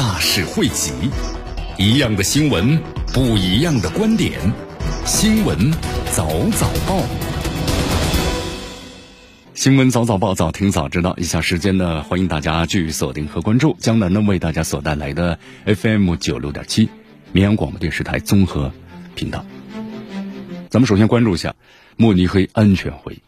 [0.00, 0.92] 大事汇集，
[1.76, 2.80] 一样的新闻，
[3.12, 4.40] 不一样的观点。
[5.04, 5.70] 新闻
[6.10, 7.02] 早早报，
[9.52, 11.14] 新闻早早报，早听早知道。
[11.18, 16.88] 以下时间呢，欢迎大家继续锁定和关注江南呢为大家所带来的 FM 九六点七
[17.32, 18.72] 绵阳广播电视台综合
[19.14, 19.44] 频道。
[20.70, 21.54] 咱们首先关注一下
[21.98, 23.18] 慕尼黑安全会议。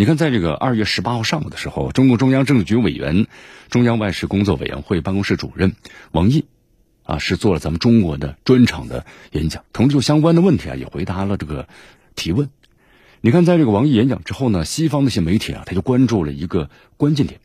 [0.00, 3.26] 你看，在这个二月十八号上午的时候，中共中央政治局委员、
[3.68, 5.74] 中央外事工作委员会办公室主任
[6.12, 6.44] 王毅，
[7.02, 11.66] 啊，是做了咱们中国的专场的演讲，同时就相关的问题啊，也回答了这个
[12.14, 12.48] 提问。
[13.22, 17.40] 你看，在这个王毅演讲之后呢，西方的一些媒体啊，他就关注了一个关键点。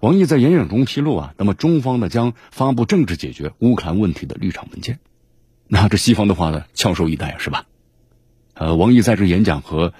[0.00, 4.98] 王毅在演讲中披露啊，那么中方呢将发布政治解决乌克兰问题的立场文件。
[5.68, 7.66] 那这西方的话呢，翘首以待，是吧？
[8.54, 9.94] 呃，王毅在这演讲和。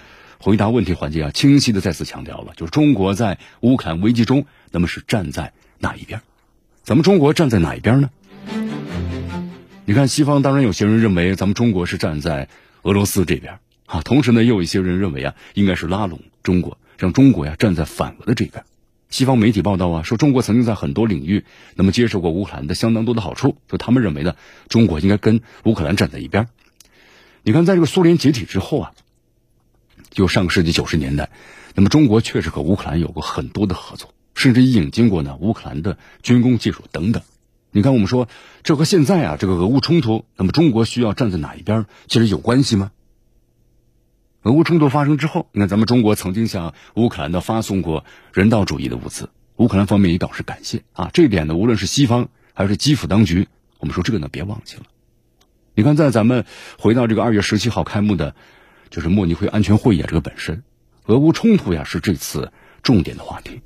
[0.44, 6.20] 回答问题环节啊，清晰的再次强调了，就是中国在乌克兰危机中，那么是站在哪一边？
[6.82, 8.10] 咱们中国站在哪一边呢？
[9.86, 12.48] 你看，西方当然有些人认为咱们中国是站在
[12.82, 18.64] 俄罗斯这边啊，同时呢，又有一些人认为啊，应该是拉拢中国，让中国呀站在反俄的这边。
[19.08, 24.36] 西方媒体报道啊，说中国曾经在很多领域那么接受过乌克兰的相当多的好处，就他们认为呢，
[24.68, 26.48] 中国应该跟乌克兰站在一边。
[27.42, 28.92] 你看，在这个苏联解体之后啊。
[30.14, 31.28] 就上个世纪九十年代，
[31.74, 37.22] 那么中国确实和乌克兰有过很多的合作，甚至引进过呢乌克兰的军工技术等等。
[37.72, 38.28] 你看，我们说
[38.62, 42.92] 这和现在啊这个俄乌冲突，那么中国需要站在哪一边，其实有关系吗？
[44.44, 51.10] 俄乌冲突发生之后，你看咱们中国曾经向乌克兰的发送过人道主义的物资，乌克兰方面也表示感谢啊。
[51.12, 53.48] 这一点呢，无论是西方还是基辅当局，
[53.80, 54.84] 我们说这个呢别忘记了。
[55.74, 56.44] 你看，在咱们
[56.78, 58.36] 回到这个二月十七号开幕的。
[58.94, 60.62] 就是慕尼黑安全会议啊，这个本身，
[61.06, 62.52] 俄乌冲突呀是这次
[62.84, 63.60] 重点的话题。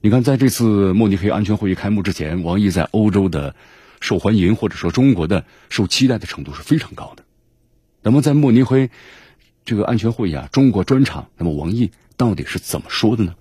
[0.00, 3.56] 你看，在这次慕尼黑安全会议开幕之前，王毅在欧洲的
[4.00, 7.24] 受欢迎或者说中国的受期待的程度是非常高的。
[8.02, 8.88] 那么在慕尼黑
[9.64, 13.34] 这个安全会议啊，中国专场，那么王毅到底是怎么说的呢？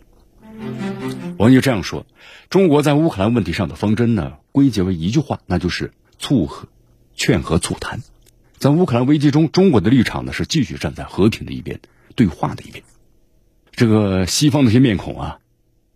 [1.38, 2.08] 王毅这样说：
[2.50, 6.68] 中国在乌克兰问题上的方针呢，归结为一句话，那就是促和、
[7.14, 8.02] 劝和促谈。
[8.58, 11.80] 在乌克兰危机中，中国的立场呢是继续站在和平的一边，
[12.16, 12.84] 对话的一边。
[13.72, 15.40] 这个西方那些面孔啊，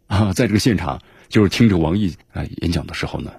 [0.08, 3.32] 啊，在这个现场就是听着王毅啊演讲的时候呢，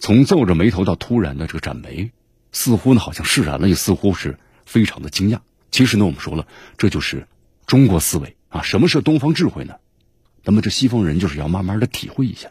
[0.00, 2.10] 从皱着眉头到突然的这个展眉，
[2.50, 5.38] 似乎呢好像释然了，也似乎是非常的惊讶。
[5.70, 6.46] 其实呢，我们说了，
[6.76, 7.28] 这就是
[7.66, 8.62] 中国思维啊。
[8.62, 9.76] 什么是东方智慧呢？
[10.42, 12.50] 那么这西方人就是要慢慢的体会一下。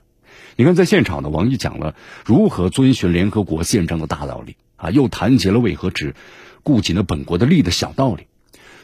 [0.55, 1.95] 你看，在现场呢，王毅讲了
[2.25, 4.55] 如何遵循联合国宪章的大道理。
[4.83, 6.13] 啊，又谈及了为何只
[6.61, 8.27] 顾及了本国的利的小道理，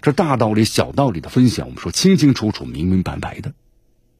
[0.01, 3.53] 这大道理、小道理的分享，我们说清清楚楚、明明白白的。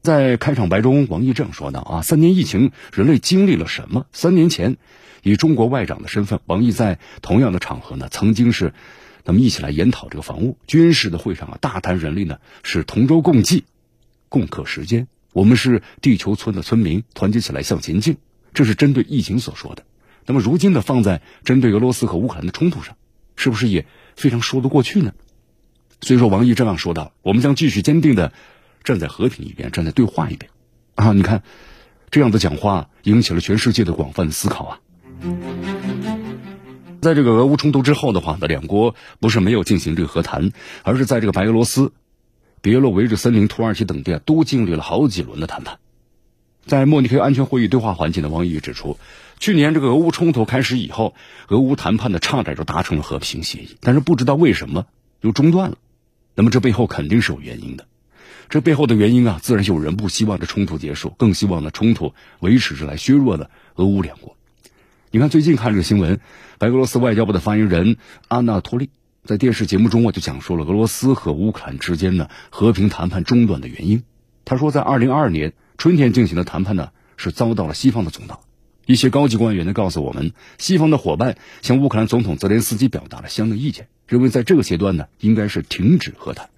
[0.02, 4.06] 在开场白中，王毅这样说道：“啊，三年疫情，人类经历了什么？
[4.12, 4.78] 三年前，
[5.22, 8.72] 以中国外长的身份，王毅在同样的场合呢，曾经是
[9.24, 13.64] 那么一起来研讨这个防务军事的会上啊，大谈人类呢是同舟共济、
[14.30, 18.16] 共克时艰，我们是地球村的村民，团结起来向前进。
[18.54, 19.84] 这是针对疫情所说的。”
[20.30, 22.96] 那么如今呢，放在针对俄罗斯和乌克兰的冲突上，
[23.34, 25.12] 是不是也非常说得过去呢？
[26.02, 28.32] 所以说，王毅这样说道：“我们将继续坚定的
[28.84, 30.48] 站在和平一边，站在对话一边。”
[30.94, 31.42] 啊，你看，
[32.12, 34.80] 这样的讲话引起了全世界的广泛的思考啊。
[37.02, 40.52] 在这个俄乌冲突之后的话呢，两国不是没有进行这个和谈，
[40.84, 41.92] 而是在这个白俄罗斯、
[42.60, 45.80] 别洛维日森林、土耳其等地啊，都经历了好几轮的谈判。
[46.66, 48.96] 在慕尼黑安全会议对话环节呢，王毅指出。
[49.40, 51.14] 去年这个俄乌冲突开始以后，
[51.48, 54.84] 俄乌谈判呢差点就达成了和平协议，但是不知道为什么
[55.22, 55.78] 又中断了。
[56.34, 57.86] 那么这背后肯定是有原因的，
[58.50, 64.36] 这背后的原因啊，自然有人不希望这冲突结束，更希望呢冲突维持着来削弱了俄乌两国。
[65.10, 66.20] 你看最近看这个新闻，
[66.58, 67.96] 白俄罗斯外交部的发言人
[68.28, 68.90] 阿纳托利
[69.24, 74.02] 在电视节目中啊就讲述了俄罗斯和乌克兰之间的和平谈判中断的原因。
[74.44, 78.42] 他说，在二零二二年春天进行的谈判呢是遭到了西方的阻挠。
[78.90, 86.50] 一些高级官员呢告诉我们，西方的伙伴向乌克兰总统泽连斯基表达了相应意见，认为在这个阶段呢，应该是停止和谈。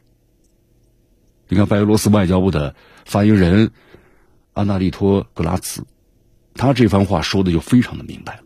[1.48, 2.74] 你看，白俄罗斯外交部的
[3.04, 3.70] 发言人
[4.54, 5.84] 阿纳利托格拉茨
[6.54, 8.42] 他这番话说的就非常的明白了。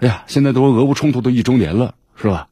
[0.00, 2.48] 哎呀，现在都俄乌冲突都一周年了，是吧？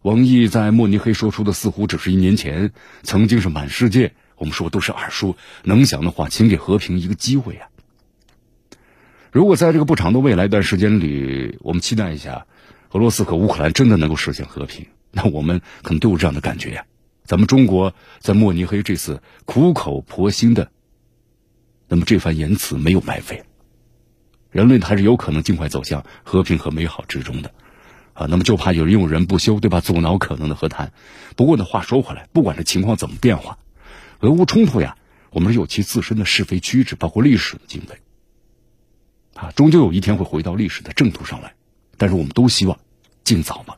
[0.00, 2.72] 王毅在慕尼黑说出的似乎只是一年前，
[3.02, 7.68] 曾经是满世界我们说都是耳熟能详的话，请给和平一个机会啊！
[9.32, 12.46] 如果在这个不长的未来一段时间里，我们期待一下，
[12.90, 16.84] 俄罗斯和乌克兰真的能够实现和平，那我们可能都有这样的感觉呀。
[17.24, 20.70] 咱们中国在慕尼黑这次苦口婆心的，
[21.88, 23.44] 那么这番言辞没有白费，
[24.50, 27.52] 人类还是有可能尽快走向和平和美好之中的，
[28.12, 29.80] 啊，那么就怕有人用人不休，对吧？
[29.80, 30.92] 阻挠可能的和谈。
[31.34, 33.58] 不过呢，话说回来，不管这情况怎么变化，
[34.24, 34.96] 俄乌冲突呀，
[35.28, 37.98] 我们是有其自身的是非曲直，包括历史的经纬，
[39.34, 41.52] 啊，终究有一天会回到历史的正途上来。
[41.98, 42.78] 但是我们都希望
[43.22, 43.76] 尽早吧。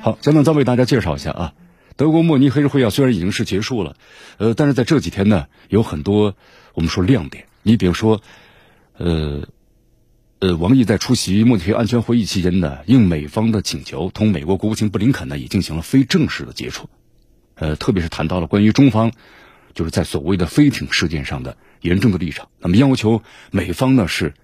[0.00, 1.54] 好，现在再为大家介绍一下啊，
[1.94, 3.94] 德国慕尼黑会议虽然已经是结束了，
[4.38, 6.34] 呃，但是在这几天呢，有很多
[6.74, 7.44] 我们说亮点。
[7.62, 8.20] 你比如说，
[8.96, 9.46] 呃，
[10.40, 16.88] 呃，王毅在出席慕尼黑安全会议期间呢，应美方的请求，同美国国务卿布林肯呢也进行了非正式的接触，
[17.56, 19.10] 呃，特别是谈到了关于中方
[19.74, 24.34] 就是在所谓的飞艇事件上的严重的立场，那么要求美方呢是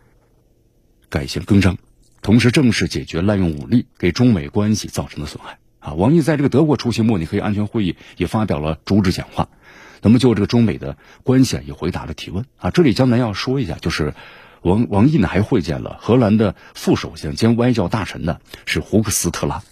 [1.08, 1.78] 改弦更张。
[2.22, 5.92] 同时，正式解决滥用武力给中美关系造成的损害啊！
[5.92, 9.48] 王毅在这个德国出席慕尼黑安全会议，也发表了主旨讲话。
[10.02, 12.70] 那么，就这个中美的关系啊，也回答了提问啊。
[12.70, 14.14] 这里江南要说一下，就是
[14.64, 19.62] 王王毅呢还会见了荷兰的副首相兼外交大臣呢，是胡克斯特拉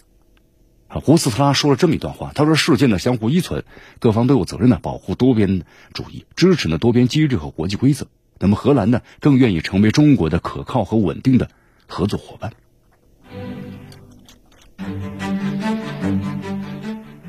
[0.87, 1.01] 啊。
[1.03, 3.65] 胡斯特拉说了这么一段话，他说：“世界呢相互依存，
[3.99, 5.63] 各方都有责任呢保护多边
[5.93, 8.07] 主义，支持呢多边机制和国际规则。
[8.39, 11.49] 那么，荷兰呢更愿意成为中国的可靠和稳定的。”
[11.85, 12.53] 合作伙伴，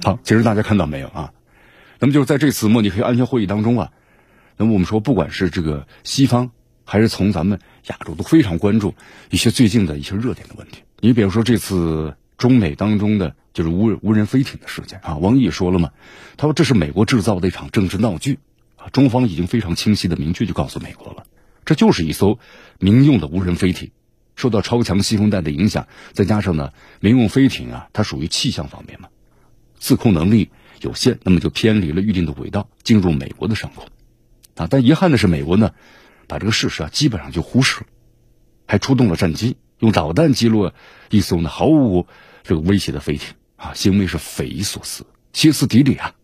[0.02, 1.32] 好，其实大家看到没有啊？
[1.99, 3.90] 那么就是在这次慕尼黑安全会议当中啊，
[4.56, 6.52] 那么我们说，不管是这个西方，
[6.84, 8.94] 还是从咱们亚洲，都非常关注
[9.31, 10.82] 一些最近的一些热点的问题。
[11.00, 15.90] 你比如说这次中美当中的就是无人无人飞艇的事件啊，王毅说了嘛，
[16.36, 18.38] 他说这是美国制造的一场政治闹剧
[18.76, 21.25] 啊，中方已经非常清晰的明确就告诉美国了，
[21.64, 22.38] 这就是一艘
[22.78, 23.90] 民用的无人飞艇。
[24.36, 29.08] 受到超强西风带的影响，再加上呢，民用飞艇啊，它属于气象方面嘛，
[29.78, 30.50] 自控能力
[30.81, 33.86] 有限，那么就偏离了预定的轨道，进入美国的上空，
[34.56, 35.70] 啊，但遗憾的是，美国呢，
[36.26, 37.87] 把这个事实啊，基本上就忽视了，
[38.67, 40.75] 还出动了战机，用导弹击落
[41.11, 42.06] 一艘呢毫无
[42.43, 46.15] 这个威胁的飞艇，啊，行为是匪夷所思、歇斯底里啊。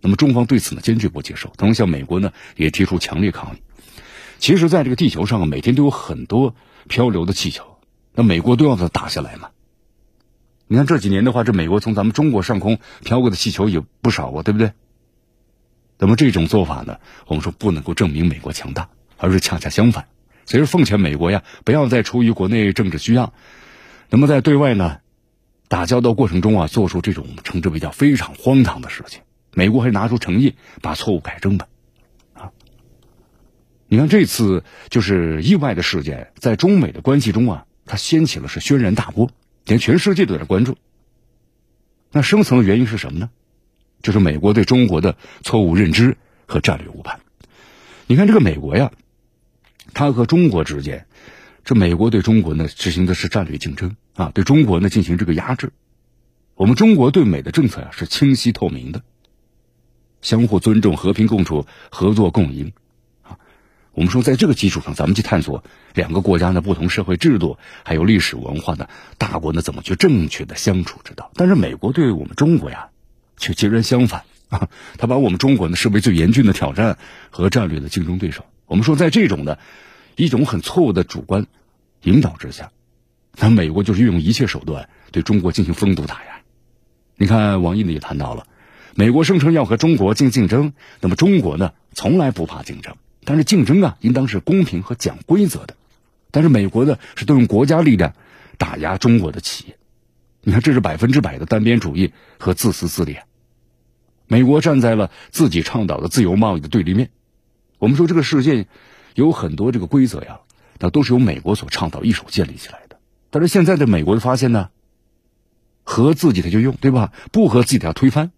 [0.00, 3.58] 那么中方对此呢，坚决不接受，同时向美国呢也提出强烈抗议。
[4.38, 6.54] 其实，在这个地球上啊，每天都有很多。
[6.86, 7.76] 漂流的气球，
[8.14, 9.50] 那美国都要它打下来嘛？
[10.68, 14.72] 你看这几年的话，这美国从咱们中国上空飘过的气球也不少啊，对不对？
[15.98, 20.06] 那么这种做法呢，我们说不能够证明美国强大，而是恰恰相反。
[20.46, 23.34] 所以，奉劝美国呀，不要再出于国内政治需要，
[24.08, 24.98] 那么在对外呢
[25.68, 29.20] 打交道过程中啊，做出这种称之为叫非常荒唐的事情。
[29.52, 31.66] 美国还拿出诚意，把错误改正吧。
[32.32, 32.50] 啊
[33.88, 39.30] 你看这次就是意外的事件，在中美的关系中啊，它掀起了是轩然大波，
[39.64, 40.76] 连全世界都在关注。
[42.12, 43.30] 那深层的原因是什么呢？
[44.02, 47.20] 就是美国对中国的错误认知和战略误判。
[48.06, 48.92] 你看这个美国呀，
[49.92, 51.06] 它和中国之间，
[51.64, 55.72] 这美国对中国呢执行的是战略竞争啊，对中国呢进行这个压制。
[56.54, 59.02] 我们中国对美的政策呀是清晰透明的，
[60.22, 62.72] 相互尊重、和平共处、合作共赢
[63.22, 63.38] 啊。
[63.92, 65.62] 我们说，在这个基础上，咱们去探索
[65.94, 68.88] 两个国家的不同社会制度，还有历史文化的
[69.18, 71.30] 大国呢，怎么去正确的相处之道。
[71.34, 72.88] 但是，美国对我们中国呀，
[73.38, 74.68] 却截然相反啊！
[74.98, 76.98] 他把我们中国呢视为最严峻的挑战
[77.30, 78.44] 和战略的竞争对手。
[78.66, 79.58] 我们说，在这种的
[80.16, 81.46] 一种很错误的主观
[82.02, 82.70] 引导之下，
[83.36, 86.40] 那美国就是运用一切手段对中国进行封堵打压。
[87.16, 88.46] 你看，王毅呢也谈到了，
[88.94, 92.96] 美国声称要和中国进行竞争，那么中国呢从来不怕竞争。
[93.24, 95.76] 但是竞争啊，应当是公平和讲规则的。
[96.30, 98.14] 但是美国呢，是动用国家力量
[98.56, 99.76] 打压中国的企业。
[100.42, 103.16] 你看，这是百分之百的单边主义和自私自利。
[104.28, 107.10] 美国站在了自己倡导的自由贸易的对立面。
[107.78, 108.66] 我们说，这个世界
[109.14, 110.40] 有很多这个规则呀，
[110.78, 113.00] 那都是由美国所倡导一手建立起来的。
[113.30, 114.70] 但是现在的美国的发现呢，
[115.82, 117.12] 合自己的就用，对吧？
[117.32, 118.30] 不合自己的要推翻。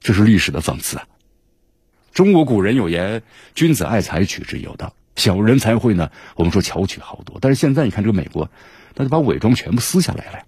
[0.00, 1.06] 这是历史的讽刺啊。
[2.12, 3.22] 中国古人有言
[3.54, 8.50] ：“君子爱财，取之有道；小人才会呢，我们说巧取豪夺。”但是现在你看这个美国，
[8.94, 10.44] 他就把伪装全部撕下来了，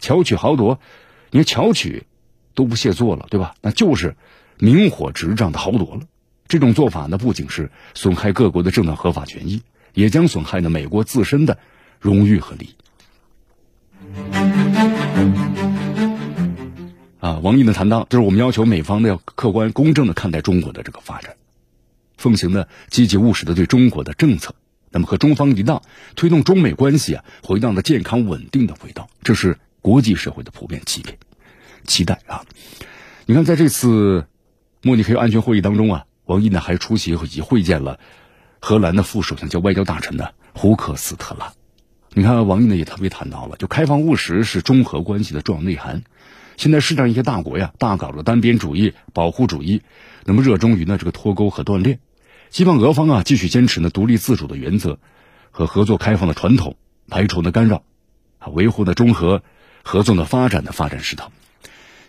[0.00, 0.78] 巧取豪夺，
[1.30, 2.04] 你看巧取
[2.54, 3.54] 都不屑做了，对吧？
[3.60, 4.16] 那就是
[4.58, 6.02] 明火执仗的豪夺了。
[6.48, 9.62] 这种做法呢，不仅是损害各国的正当合法权益，
[9.94, 11.58] 也将损害呢美国自身的
[11.98, 12.74] 荣誉和利益。
[17.20, 21.36] 啊，王毅呢谈到，就是我们要求美方呢要客观公正的看待中国的这个发展，
[22.18, 24.54] 奉行呢积极务实的对中国的政策，
[24.90, 25.82] 那么和中方一道
[26.16, 31.14] 推动中美关系啊回到了健康稳定的轨道，这是国际社会的普遍期盼
[31.84, 32.44] 期待啊。
[33.26, 34.26] 你看，在这次
[34.82, 38.00] 慕尼黑安全会议当中啊，王毅呢还出席以及会见了
[38.60, 41.52] 荷兰的副首相，叫外交大臣呢胡克斯特拉。
[42.14, 46.02] 你看，王毅呢也特别谈到了，就开放务实是中荷关系的重要内涵。
[46.56, 49.82] 现在世界上一些大国呀，大搞着单边主义、保护主义，
[50.24, 52.00] 那么热衷于呢这个脱钩和锻炼，
[52.50, 54.98] 希望俄方啊继续坚持呢独立自主的原则
[55.50, 56.76] 和合作开放的传统，
[57.08, 57.84] 排除呢干扰，
[58.38, 59.42] 啊维护呢中荷
[59.82, 61.30] 合作的发展的发展势头。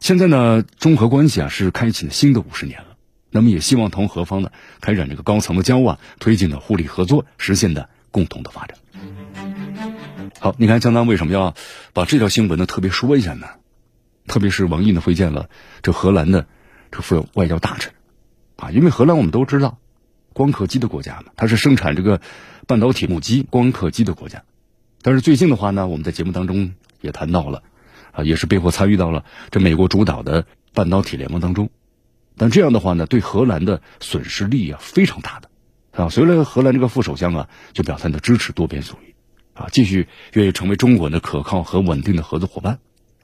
[0.03, 2.98] 现在呢中荷关系啊是开启了新的五十年了，
[3.31, 8.77] 那么也希望同何方呢开展这个高层的交往，推进的互利合作，实现的共同的发展。
[10.41, 11.55] 好，你看江南为什么要
[11.93, 13.48] 把这条新闻呢特别说一下呢？
[14.27, 15.50] 特别是王毅呢会见了
[15.81, 16.48] 这荷兰的
[16.91, 17.93] 这副外交大臣，
[18.57, 19.77] 啊，因为荷兰我们都知道，
[20.33, 22.19] 光刻机的国家嘛，它是生产这个
[22.67, 24.43] 半导体母机光刻机的国家。
[25.01, 27.63] 但是最近的话呢，我们在节目当中也谈到了，
[28.13, 31.70] 啊，也是被迫参与到了这美国主导的半导体联盟当中。
[32.38, 35.50] 但这样的话呢，对荷兰的损失利益啊非常大的，
[35.91, 39.13] 啊，所以，荷兰这个副首相啊就表态的支持多边主义，
[39.53, 42.79] 啊，继续愿意成为中国的可靠和稳定的合作伙伴。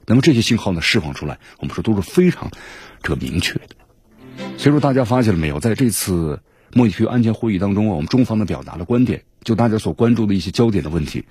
[0.06, 2.50] 那么这些信号呢释放出来，我们说都是非常
[3.02, 3.68] 这个明确的。
[4.58, 6.42] 所以说大家发现了没有，在这次
[6.72, 11.26] 莫尼黑安全会议当中啊，我们中方的表达了观点，就大家所关注的一些焦点的问题。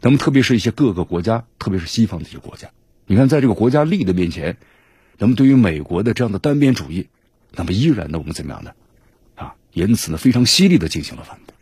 [0.00, 2.68] 那么特别是一些各个国家，特别是西方的一些国家，
[3.06, 4.56] 你看在这个国家利益的面前，
[5.18, 7.08] 那么对于美国的这样的单边主义，
[7.52, 8.72] 那么依然呢我们怎么样呢？
[9.34, 11.54] 啊，言辞呢非常犀利的进行了反驳。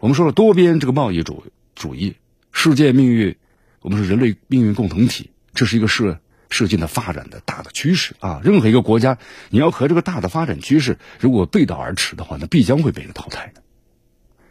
[0.00, 2.16] 我们说了多边这个贸易主主义，
[2.52, 3.36] 世界命运。
[3.80, 6.16] 我们是人类命运共同体，这是一个世
[6.48, 8.40] 世界的发展的大的趋势啊！
[8.42, 9.18] 任何一个国家，
[9.50, 13.62] 你要和这个大的发展趋势如果背道而驰的话，那必将会被人淘汰的。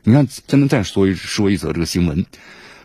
[0.03, 2.27] 你看，现在再说一说一则这个新闻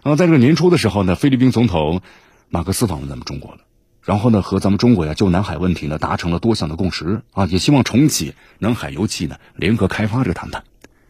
[0.08, 2.00] 啊，在这个年初的时候呢，菲律宾总统
[2.48, 3.58] 马克思访问咱们中国了，
[4.02, 10.64] 然后呢，和咱们中国呀就南海问题呢达成了多项的共识啊，也希望重启南海油气呢联合开发这个谈判。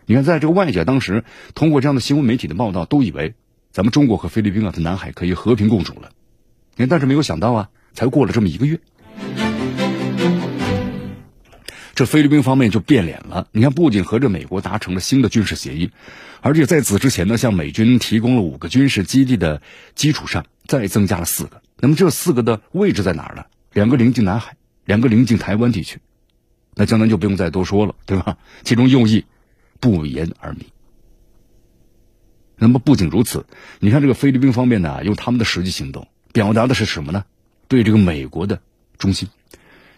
[0.07, 1.23] 你看，在这个外界当时
[1.55, 3.35] 通过这样的新闻媒体的报道，都以为。
[3.71, 6.11] 咱们中国和菲律宾啊，在南海可以和平共处了。
[6.89, 8.81] 但是没有想到啊，才过了这么一个月，
[11.99, 13.49] 这菲律宾方面就变脸了。
[13.51, 15.91] 你看，不仅和这美国达成了新的军事协议，
[16.41, 19.63] 而且在此之前呢，向美军提供了五个军事基地的
[19.97, 21.61] 基础上，再增加了四个。
[21.81, 23.47] 那么这四个的位置在哪儿呢？
[23.73, 25.99] 两个临近南海，两个临近台湾地区。
[26.77, 28.39] 那江南就不用再多说了，对吧？
[28.63, 29.25] 其中用意
[29.81, 30.67] 不言而明。
[32.55, 33.45] 那么不仅如此，
[33.81, 37.25] 你看这个菲律宾方面呢，用他们的实际行动表达的是什么呢？
[37.67, 38.61] 对这个美国的
[38.99, 39.29] 忠心。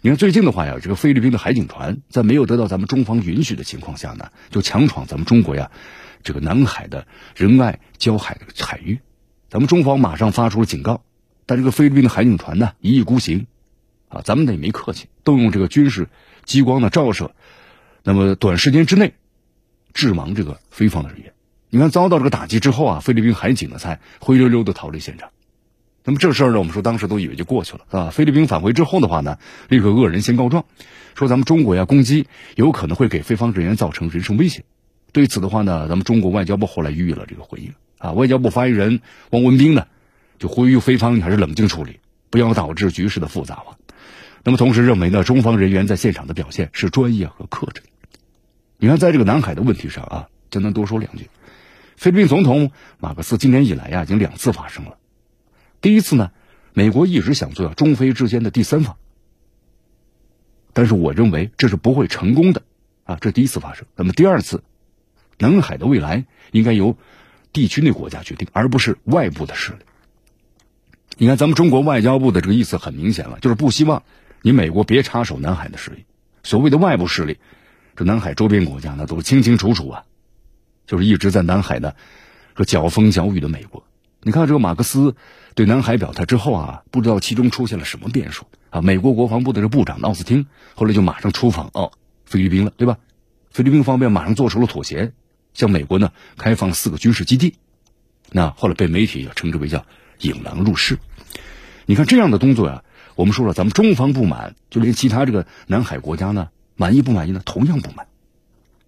[0.02, 5.70] 你看最近的话呀，这个菲律宾的海警船在没有得到咱们中方允许的情况下呢，就强闯咱们中国呀
[6.22, 9.00] 这个南海的仁爱礁海的海域，
[9.50, 11.02] 咱们中方马上发出了警告，
[11.44, 13.46] 但这个菲律宾的海警船呢一意孤行，
[14.08, 16.08] 啊，咱们呢也没客气，动用这个军事
[16.46, 17.34] 激光的照射，
[18.02, 19.12] 那么短时间之内
[19.92, 21.34] 致盲这个菲方的人员。
[21.68, 25.28] 你看，遭到这个打击之后啊，菲律宾海警呢才灰溜溜的逃离现场。
[26.04, 28.10] 那么这事儿呢，我们说当时都以为就过去了，啊。
[28.10, 29.38] 菲律宾返回之后的话呢，
[29.68, 30.64] 立刻恶人先告状，
[31.14, 32.26] 说咱们中国呀攻击
[32.56, 34.64] 有可能会给菲方人员造成人身威胁。
[35.12, 38.12] 对此的话呢，咱们中国外交部后来予以了这个回应啊。
[38.12, 39.86] 外交部发言人汪文斌呢
[40.38, 43.76] 就呼吁菲方你还是冷静处理，不要导致局势的复杂化。
[44.42, 47.82] 那么同时认为呢，中方人员在现场的表现是专业和克制。
[48.78, 51.28] 你看，在这个南海的问题上啊，就能多说两句。
[51.98, 54.96] 菲律宾总统马克思今年以来呀，已经两次发声了。
[55.80, 56.30] 第一次呢，
[56.74, 58.96] 美国一直想做中非之间的第三方，
[60.72, 62.62] 但是我认为这是不会成功的
[63.04, 63.18] 啊。
[63.20, 63.86] 这第一次发生。
[63.96, 64.62] 那么第二次，
[65.38, 66.96] 南海的未来应该由
[67.52, 69.78] 地区内国家决定，而不是外部的势力。
[71.16, 74.02] 你看，咱们中国外交部的这个意思很明显了，就是不希望
[74.42, 76.04] 你美国别插手南海的事业。
[76.42, 77.38] 所谓的外部势力，
[77.96, 80.04] 这南海周边国家那都清清楚楚啊。
[80.86, 81.94] 就是一直在南海呢，
[82.54, 83.84] 和搅风搅雨的美国。
[84.22, 85.14] 你看这个马克思
[85.54, 88.80] 对南海表态之后啊，不知道其中出现了什么变数啊。
[88.80, 91.92] 美国国防部的这部长奥斯汀后来就马上出访哦
[92.24, 92.98] 菲律宾了，对吧？
[93.50, 95.12] 菲律宾方面马上做出了妥协，
[95.54, 97.56] 向美国呢开放四个军事基地。
[98.30, 99.84] 那后来被媒体也称之为叫
[100.22, 100.98] “引狼入室”。
[101.86, 102.84] 你看这样的动作呀，
[103.16, 107.42] 我们说了，咱们中方不满，就连其他这个南海国家呢，满意不满意呢？
[107.44, 108.06] 同样不满。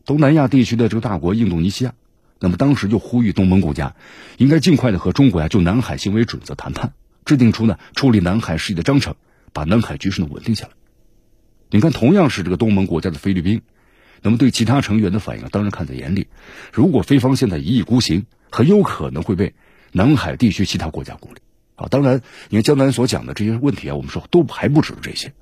[0.04, 1.94] 东南亚地区的这个大国印度尼西亚，
[2.42, 3.94] 那么当时就呼吁东盟国家，
[4.36, 6.92] 应该尽快的和中国呀就南海行为准则谈判，
[7.24, 9.14] 制定出呢处理南海事宜的章程，
[9.52, 10.72] 把南海局势呢稳定下来。
[11.70, 13.62] 你看，同样是这个东盟国家的菲律宾，
[14.22, 16.26] 那么对其他成员的反应当然看在眼里。
[16.72, 19.54] 如果菲方现在一意孤行，很有可能会被
[19.92, 21.40] 南海地区其他国家孤立。
[21.76, 25.32] 啊，当然，你看江南所讲的这些问题啊，我们说都还不止这些。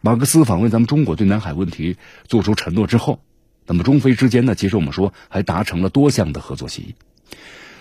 [0.00, 3.22] 马克思访问咱们中国，对南海问题做出承诺之后，
[3.66, 6.94] 那么中菲之间呢，其实我们说还达成了多项的合作协议。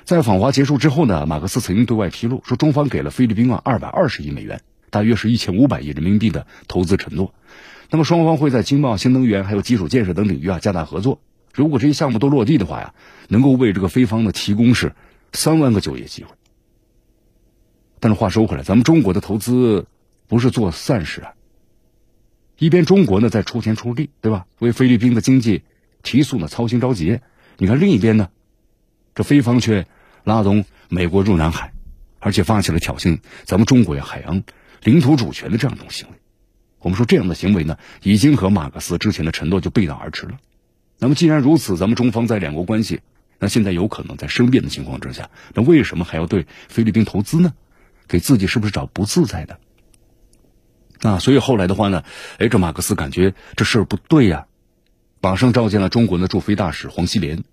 [0.04, 7.34] 在访华结束之后呢，马克思曾经对外披露说，中方给了菲律宾啊二百二十亿美元，大约是一千五百亿人民币的投资承诺。
[7.90, 11.20] 那么双方会在经贸、新能源还有基础建设等领域啊加大合作。
[11.54, 12.94] 如果这些项目都落地的话呀，
[13.28, 14.94] 能够为这个菲方呢提供是
[15.34, 16.32] 三万个就业机会。
[18.00, 19.86] 但是话说回来，咱们中国的投资
[20.28, 21.34] 不是做善事啊。
[22.62, 24.46] 一边中国呢在出钱出力，对吧？
[24.60, 25.64] 为菲律宾的经济
[26.04, 27.20] 提速呢操心着急。
[27.58, 28.30] 你看另一边呢，
[29.16, 29.88] 这菲方却
[30.24, 31.74] 拉拢美国入南海，
[32.20, 34.44] 而且发起了挑衅咱们中国呀海洋
[34.84, 36.14] 领土主权的这样一种行为。
[36.82, 40.38] 我们说这样的行为呢，已经和马克思之前的承诺就背道而驰了。
[41.00, 43.02] 那么既然如此，咱们中方在两国关系
[43.40, 47.56] 那现在有可能在生变的情况之下，那为什么还要对菲律宾投资呢？
[48.08, 49.60] 给自己是不是找不自在的？
[51.02, 52.04] 啊，所以后来的话呢，
[52.38, 54.46] 哎，这马克思感觉这事儿不对呀，
[55.20, 57.44] 马上召见了中国的驻菲大使黄锡莲。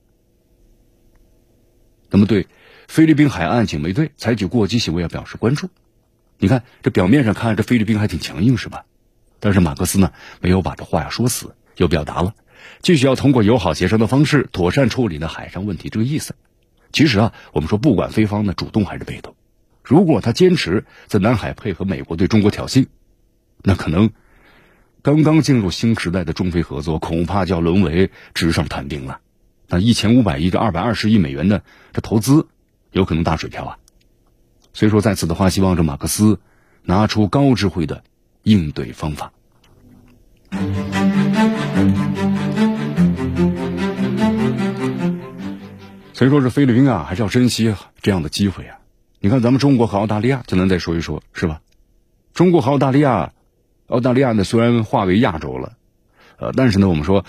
[2.11, 2.47] 那么对
[2.89, 5.69] 菲律宾海岸警卫队采取过激行为要表示关注。
[6.39, 8.85] 你看这表面上看这菲律宾还挺强硬是吧？
[9.41, 12.35] 但是马克思呢，没有把这话呀说死，又表达了
[12.83, 16.35] 继续要通过友好协商的方式妥善处理呢海上问题这个意思。
[16.93, 19.37] 其实啊，我们说不管菲方呢主动还是被动，
[19.83, 22.87] 如果他坚持在南海配合美国对中国挑衅，
[23.63, 24.11] 那可能
[25.03, 29.21] 刚刚进入新时代的中非合作恐怕就要沦为纸上谈兵了。
[29.69, 32.47] 那一千五百亿这二百二十亿美元的这投资，
[32.93, 33.79] 有可能打水漂啊。
[34.73, 36.41] 所以说，在此的话，希望这马克思
[36.83, 38.03] 拿出高智慧的。
[38.45, 39.33] 应对方法，
[46.15, 48.79] 所以说，这菲律宾啊，还是要珍惜这样的机会啊！
[49.21, 51.61] 你看，咱们中国和澳大利亚，就能再说一说，是吧？
[52.33, 53.35] 中国和澳大利亚，
[53.89, 55.77] 澳大利亚呢虽然划为亚洲了，
[56.39, 57.25] 呃，但是呢，我们说，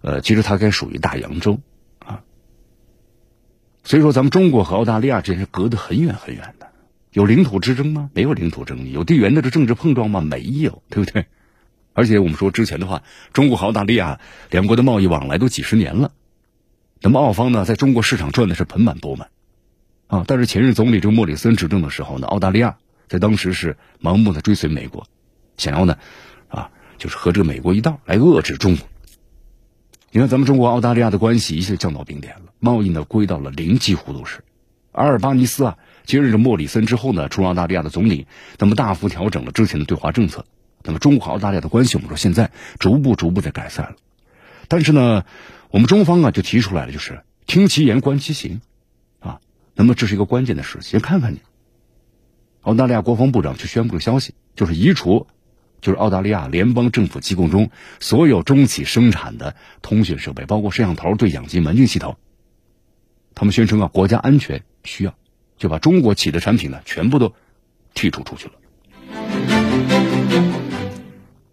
[0.00, 1.60] 呃，其实它该属于大洋洲
[1.98, 2.22] 啊。
[3.82, 6.68] 所以说，咱们中国和澳大利亚这是隔得很远很远的。
[7.10, 8.10] 有领土之争吗？
[8.12, 8.92] 没有领土争议。
[8.92, 10.20] 有地缘的这政治碰撞吗？
[10.20, 11.26] 没有，对不对？
[11.94, 16.12] 而且我们说之前的话，中国和澳大利亚两国的贸易往来都几十年了。
[17.00, 19.30] 那么澳方呢，在中国市场赚的是盆满钵满
[20.08, 20.24] 啊。
[20.26, 22.76] 但是前任总理这个莫里森执政的时候呢，澳大利亚
[23.08, 25.06] 在当时是盲目的追随美国，
[25.56, 25.98] 想要呢
[26.48, 28.86] 啊，就是和这个美国一道来遏制中国。
[30.10, 34.44] 你看咱们中国澳大利亚的关系一下降到冰点了，贸易呢归到了零，几乎都是。
[34.92, 35.78] 阿尔巴尼斯啊。
[36.06, 40.46] 接任这莫里森之后呢，出任澳大利亚的总理，那么大幅调整了之前的对华政策。
[40.84, 43.96] 那么中国和澳大利亚的关系，我们说现在逐步逐步在改善了。
[44.68, 45.24] 但是呢，
[45.70, 48.60] 我们中方啊就提出来了，就是听其言观其行，
[49.18, 49.40] 啊，
[49.74, 51.40] 那么这是一个关键的事，先看看你。
[52.60, 55.26] 澳大利亚国防部长就宣布了消息，就是移除，
[55.80, 62.16] 就是澳大利亚联邦政府机构中所有中企生产的通讯设备，包括摄像头、对讲机、门禁系统。
[63.34, 65.14] 他们宣称啊，国家安全需要。
[65.58, 67.32] 就把中国企的产品呢全部都
[67.94, 68.52] 剔除出去了。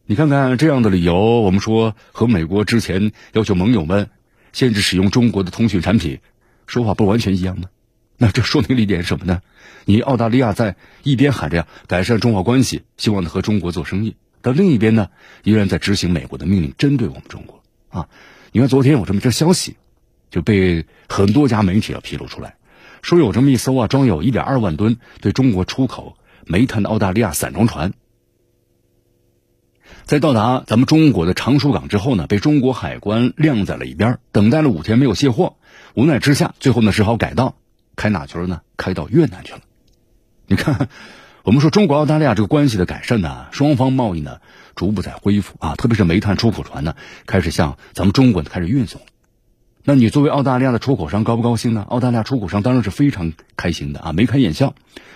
[0.06, 4.10] 你看看这样的理由，我们说和美国之前要求盟友们
[4.52, 6.20] 限制使用中国的通讯产品，
[6.68, 7.70] 说法不完全一样吗？
[8.18, 9.42] 那这说明了一点什么呢？
[9.86, 15.10] 你澳大利亚在一边喊着改善中澳关系，希望呢和中国做生意，但另一边呢
[15.44, 18.08] 依然在执行美国的命令，针对我们中国啊！
[18.52, 19.76] 你看昨天有这么一则消息，
[20.30, 22.56] 就被很多家媒体啊披露出来。
[23.02, 27.94] 说有这么一艘啊，装有一点二万吨对中国出口煤炭的澳大利亚散装船，
[30.06, 35.58] 在到达咱们中国的常熟港之后呢，被中国海关晾在了一边，等待了五天没有卸货，
[35.96, 37.56] 无奈之下，最后呢只好改道
[37.96, 38.62] 开哪去了呢？
[38.78, 39.62] 开到越南去了。
[40.48, 40.90] 你看，
[41.44, 44.40] 我们说中国澳大利亚这个关系的改善呢，双方贸易呢
[44.76, 49.02] 逐步在恢复啊，特别是煤炭出口船呢开始向咱们中国开始运送。
[49.84, 51.86] 那你作为澳大利亚的出口商高不高兴呢？
[51.90, 54.76] 澳大利亚出口商当然是非常开心的啊，眉开眼笑。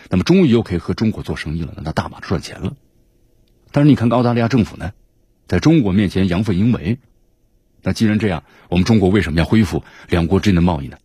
[0.10, 2.74] 那么终于又可以和中国做生意了，那大把赚钱了。
[3.72, 4.92] 但是你看澳大利亚政府呢，
[5.48, 7.00] 在中国面前阳奉阴违。
[7.82, 10.98] 那既然这样，我们中国为什么要恢复两国之间的贸易呢？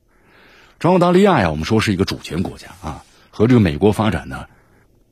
[0.82, 4.46] 这澳大利亚呀，我们说是一个主权国家啊，和这个美国发展呢，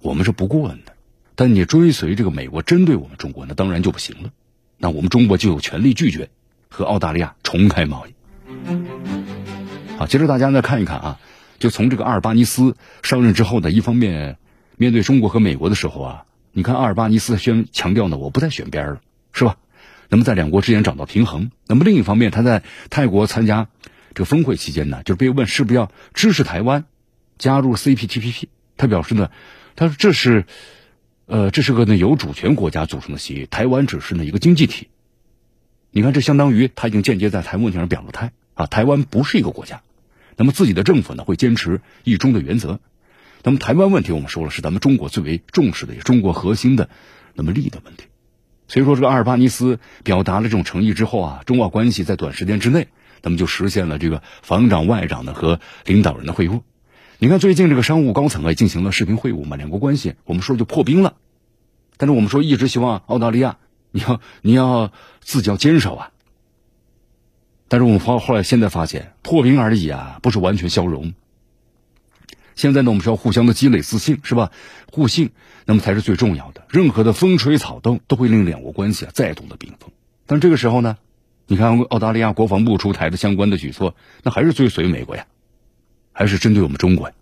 [0.00, 0.94] 我们是不过问的。
[1.36, 4.30] 但你追随这个美国针对我们中国，那当然就不行了。
[4.78, 6.28] 那我们中国就有权利拒绝
[6.68, 8.14] 和澳大利亚重开贸易。
[9.96, 11.20] 好，接着大家再看一看啊，
[11.60, 14.38] 就从这个阿尔巴尼斯上任之后呢，一方面
[14.76, 19.00] 面对中国和美国的时候啊，你看阿尔巴尼斯宣强调呢，我不再选边了，
[19.32, 19.56] 是吧？
[20.08, 21.52] 那么在两国之间找到平衡。
[21.68, 23.68] 那么另一方面，他在泰国参加
[24.14, 26.84] 这个峰会期间呢，就被问是不是要支持台湾
[27.38, 28.44] 加入 CPTPP，
[28.76, 29.30] 他表示呢，
[29.76, 30.44] 他说这是。
[31.32, 34.88] 呃，这是个呢由主权国家组成的协议，台湾只是呢一个经济体。
[35.92, 39.82] 你看，这相当于他已经间接在台湾问题上表了态啊，台湾不是一个国家。
[40.36, 42.80] 那么自己的政府呢会坚持一中的原则。
[43.44, 46.88] 那么台湾问题我们说了是咱们中国最为重视的，也中国核心的
[47.34, 48.06] 那么利益的问题。
[48.66, 52.88] 所以说，这个阿尔巴尼斯表达了这种诚意之后啊，中澳关系在短时间之内，
[53.22, 56.62] 那么就实现了这个防长、外长的和领导人的会晤。
[57.18, 61.16] 你看，最近这个商务高层啊也进行了视频会晤嘛，两国关系我们说就破冰了。
[61.96, 63.58] 但是我们说一直希望澳大利亚，
[63.90, 66.12] 你要你要自己要坚守啊。
[67.68, 71.12] 但是我们发后来现在发现破冰而已啊，不是完全消融。
[72.56, 74.50] 现在呢，我们是要互相的积累自信，是吧？
[74.90, 75.30] 互信，
[75.66, 76.64] 那么才是最重要的。
[76.68, 79.90] 任何的风吹草动都会令两国关系啊再度的冰封。
[80.26, 80.96] 但这个时候呢，
[81.50, 85.26] 你看澳大利亚国防部出台的相关的举措，那还是追随美国呀。
[86.12, 87.14] 还是针对我们中国呀。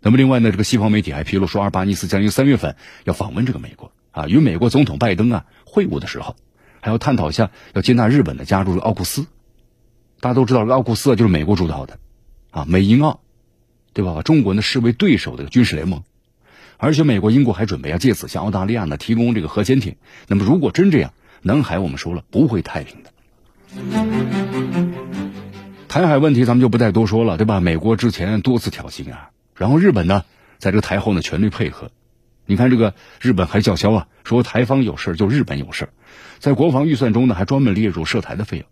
[0.00, 6.34] 那么另外呢，这个西方媒体还披露说，阿尔巴尼斯将于三月份要访问这个美国啊，与美国总统拜登啊会晤的时候，
[6.80, 9.28] 还要探讨一下要接纳日本的加入奥库斯。
[10.18, 12.00] 大家都知道，奥库斯就是美国主导的
[12.50, 13.20] 啊，美英澳，
[13.92, 14.12] 对吧？
[14.14, 16.02] 把中国呢视为对手的军事联盟，
[16.78, 19.94] 而且美国、英国还准备要借此向澳大利亚呢提供这个核潜艇。
[20.26, 23.12] 那么如果真这样，南海我们说了不会太平的。
[25.88, 27.60] 台海问题咱们就不再多说了，对吧？
[27.60, 30.24] 美国之前多次挑衅啊，然后日本呢，
[30.58, 31.90] 在这个台后呢全力配合。
[32.46, 35.90] 你看这个日本还叫嚣啊，说台方有事就日本有事
[36.38, 38.66] 在国防预算中呢还专门列入涉台的费用。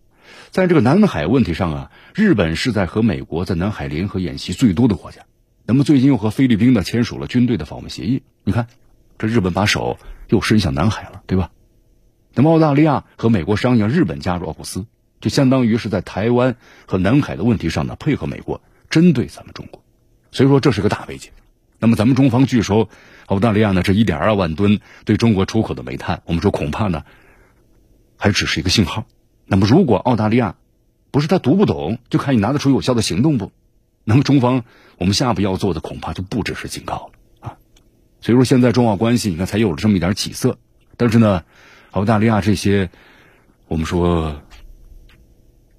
[0.50, 5.22] 在这个南海问题上啊，日本是在和美国在南海联合演习最多的国家。
[5.66, 8.22] 那么最近又和菲律宾呢签署了军队的访问协议。
[8.44, 8.66] 你看，
[9.18, 9.98] 这日本把手
[10.29, 11.50] 又伸向南海了，对吧？
[12.37, 14.87] 那么澳大利亚和美国商议日本加入奥库斯。
[15.18, 19.83] 就相当于是在台湾和南海的问题上呢，配合美国针对咱们中国，
[20.31, 21.31] 所以说这是个大危机。
[21.79, 22.90] 那么咱们中方据说，
[23.25, 27.03] 澳大利亚呢这一点二万吨对中国出口的煤炭，我们说恐怕呢
[28.18, 29.07] 还只是一个信号。
[29.46, 30.57] 那么如果澳大利亚
[31.11, 33.53] 不是他读不懂，就看你拿得出有效的行动不？
[34.05, 34.64] 那么中方
[34.99, 37.57] 我们下步要做的恐怕就不只是警告了啊。
[38.20, 40.59] 所以说现在中澳关系你看才有了这么一点起色，
[40.99, 41.42] 但是呢，
[41.96, 42.90] 澳大利亚这些
[43.68, 44.42] 我们说。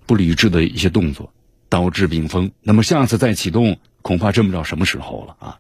[0.08, 1.34] 不理智的一些动作，
[1.68, 2.52] 导致冰封。
[2.62, 5.60] 那么下次再启动，恐怕真不知道什么时候了啊！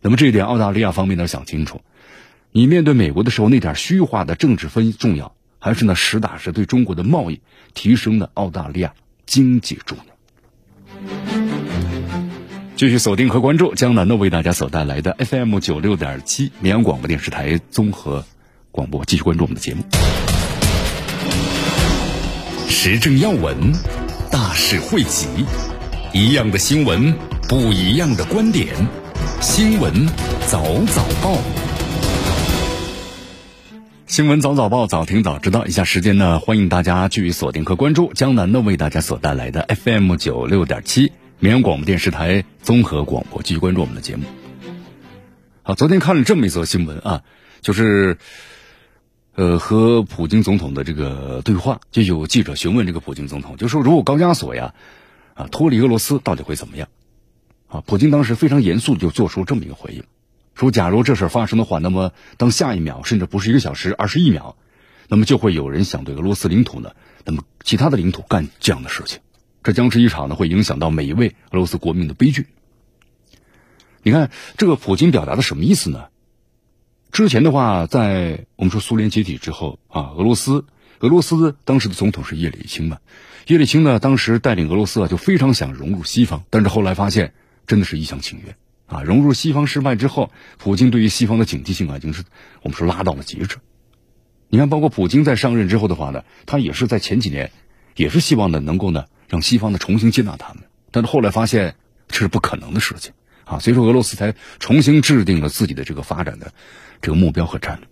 [0.00, 1.80] 那么这一点，澳大利亚方面呢想清楚：
[2.52, 7.40] 你面对美国的时候，那点虚化的政治分重要，还是呢实打实对中国的贸易
[7.74, 8.94] 提升的澳大利亚
[9.26, 10.14] 经济重要？
[12.76, 18.24] 继续锁定和关注江南的为大家所带来的 FM 九六点七绵阳广播电视台综合
[18.78, 19.82] 广播，继续关注我们的节目。
[22.68, 23.72] 时政要闻，
[24.30, 25.26] 大事汇集，
[26.12, 27.12] 一样的新闻，
[27.48, 28.68] 不一样的观点。
[29.40, 30.06] 新闻
[30.46, 30.62] 早
[30.94, 31.38] 早报，
[34.06, 35.66] 新闻早早报，早听早知道。
[35.66, 41.10] 以下时间呢，欢迎大家继续锁定和关注江南呢为大家所带来的 FM 九六点七
[41.40, 44.22] 绵阳广播电视台综合广播，继续关注我们的节目。
[45.64, 47.22] 好，昨天看了这么一则新闻啊，
[47.60, 48.18] 就是。
[49.38, 54.74] 呃，和普京总统的这个对话，就有记者询问这个普京总统，就说如果高加索呀，
[55.34, 56.88] 啊脱离俄罗斯到底会怎么样？
[57.68, 60.02] 啊，普京当时非常严肃就做出这么一个回应，
[60.56, 64.56] 说假如这事发生的话，那么当下一秒甚至不是一个小时，而是一秒，
[65.06, 66.90] 那么就会有人想对俄罗斯领土呢，
[67.24, 69.20] 那么其他的领土干这样的事情，
[69.62, 72.48] 这将是一场呢会影响到每一位俄罗斯国民的悲剧。
[74.02, 76.06] 你看这个普京表达的什么意思呢？
[77.10, 80.64] 之前的话，在我们说苏联解体之后啊，俄罗斯，
[81.00, 82.98] 俄罗斯当时的总统是叶利钦嘛，
[83.46, 87.32] 叶利钦呢，当时带领俄罗斯啊，就非常想融入西方，但是后来发现
[87.66, 88.56] 真的是一厢情愿。
[88.86, 92.24] 啊，融入西方失败之后，普京对于西方的警惕性啊，已经是
[92.62, 93.58] 我们说拉到了极致。
[94.48, 97.50] 你看，包括普京在上任之后的话呢，他也是在前几年，
[97.96, 101.74] 也是希望呢，能够呢，让西方呢重新接纳他们，但是后来发现
[102.06, 103.12] 这是不可能的事情。
[103.48, 106.52] 啊，所以说俄罗斯才重新制定了自己的这个发展的。
[107.00, 107.86] 这个目标和战略，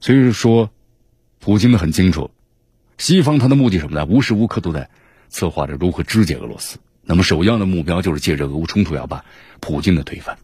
[0.00, 0.70] 所以说，
[1.38, 2.30] 普京的很清楚，
[2.96, 4.06] 西方他的目的什么呢？
[4.06, 4.88] 无时无刻都在
[5.28, 6.78] 策划着如何肢解俄罗斯。
[7.02, 9.26] 那么，首要的目标就是借着俄乌冲突要把
[9.60, 10.38] 普京的推翻。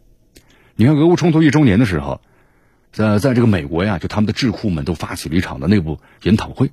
[0.75, 2.21] 你看俄乌冲突一周年的时候，
[2.91, 6.69] 在在这个美国呀，就他们的智库们都发起了一场的内部研讨会，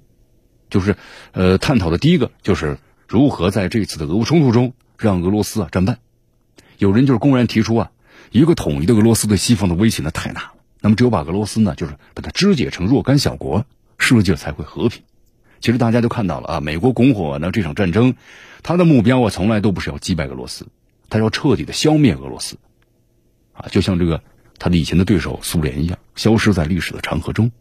[0.68, 0.96] 就是
[1.32, 2.76] 呃探讨的第一个就是
[3.08, 5.96] 如何在这次的俄乌冲突中让俄罗斯啊战败。
[6.80, 7.90] 有人就是公然提出啊，
[8.32, 13.66] 一个统一的俄罗斯对西方的威胁呢太大了，那么只有把俄罗斯呢就是把它肢解成若干小国，
[13.98, 15.02] 世界才会和平。
[15.60, 18.14] 其实大家都看到了啊，美国拱火呢这场战争，
[18.62, 20.68] 他的目标啊从来都不是要击败俄罗斯，
[21.10, 22.56] 他要彻底的消灭俄罗斯，
[23.52, 24.22] 啊，就像这个
[24.58, 27.52] 他的以前的对手苏联一样，消失在历史的长河中。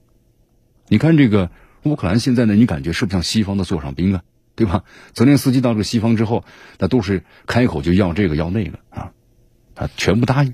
[0.88, 1.52] 你看这个
[1.84, 4.24] 乌克兰现在呢，你感觉是不是像西方的座上宾啊？
[4.60, 4.84] 对吧？
[5.14, 6.44] 泽连斯基到这个西方之后，
[6.80, 9.14] 那都是开口就要这个要那个啊，
[9.74, 10.54] 他全部答应。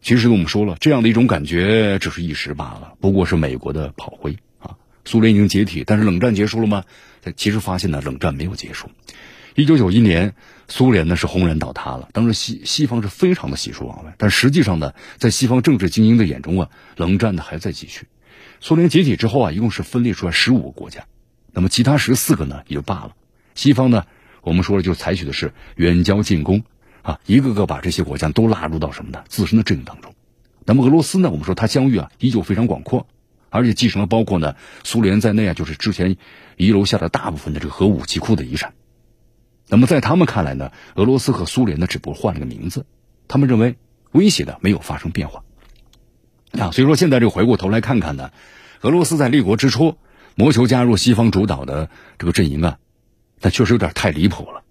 [0.00, 4.78] 其实我们说了，这样的一种感觉只是一时罢了，不过是美国的炮灰啊。
[5.04, 6.84] 苏联已经解体，但是冷战结束了吗？
[7.36, 8.88] 其实发现呢，冷战没有结束。
[9.54, 10.34] 一九九一年，
[10.68, 12.08] 苏联呢是轰然倒塌了。
[12.14, 18.06] 当时西西方是非常的喜出望外，但实际上呢，在西方政治精英的眼中啊，冷战呢还在继续。
[18.60, 21.06] 苏联解体之后啊，一共是分裂出来十五个国家，
[21.52, 23.12] 那么其他十四个呢也就罢了。
[23.54, 24.06] 西方呢，
[24.42, 26.64] 我们说了，就采取的是远交近攻
[27.02, 30.14] 啊，一个个把这些国家都拉入到什么呢自身的阵营当中。
[30.64, 33.06] 那么俄罗斯呢，我们说它疆域啊依旧非常广阔。
[33.50, 36.18] 而且继承了包括呢苏联在内啊，就是之前
[36.58, 38.74] 遗留下的大部分的这个核武器库的遗产。
[39.68, 42.84] 那么在他们看来呢，俄罗斯和苏联呢只不过换了个名字，
[43.26, 43.76] 他们认为
[44.12, 45.44] 威胁呢没有发生变化。
[46.52, 48.32] 啊，所以说现在这个回过头来看看呢，
[48.82, 49.96] 俄罗斯在立国之初
[50.38, 52.78] 谋求加入西方主导的这个阵营啊，
[53.40, 54.62] 那确实有点太离谱了，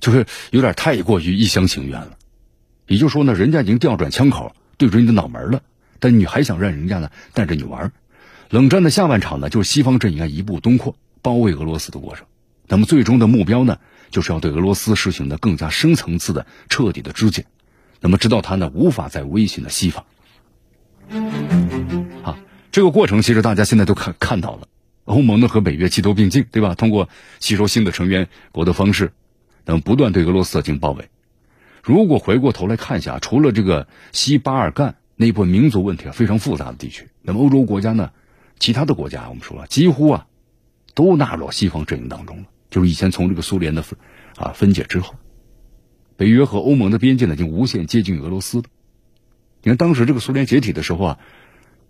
[0.00, 2.18] 就是有点太过于一厢情愿了。
[2.88, 5.62] 也就是说呢，人家已经调转枪口对准你的脑门了，
[6.00, 7.92] 但你还想让人家呢带着你玩？
[8.50, 12.26] 冷战的下半场呢，就是西方阵营啊一步东扩，包围俄罗斯的过程。
[12.66, 13.78] 那么最终的目标呢，
[14.10, 17.46] 就是要对俄罗斯实行的更加深层次的、彻底的肢解。
[18.00, 20.04] 那么直到他呢无法再威胁了西方。
[22.24, 22.36] 啊，
[22.72, 24.66] 这个过程其实大家现在都看看到了，
[25.04, 26.74] 欧盟呢和北约齐头并进，对吧？
[26.74, 27.08] 通过
[27.40, 29.12] 吸收新的成员国的方式，
[29.64, 31.08] 等不断对俄罗斯进行包围。
[31.82, 38.10] 如果回过头来看一下，除了这个西巴尔干那部分民族问题啊非常复杂的地区，那么欧洲国家呢？
[38.58, 40.26] 其他的国家，我们说了，几乎啊，
[40.94, 42.44] 都纳入西方阵营当中了。
[42.70, 43.98] 就是以前从这个苏联的分
[44.36, 45.14] 啊分解之后，
[46.16, 48.64] 北约和欧盟的边界呢，已经无限接近俄罗斯了。
[49.62, 51.18] 你看当时这个苏联解体的时候啊，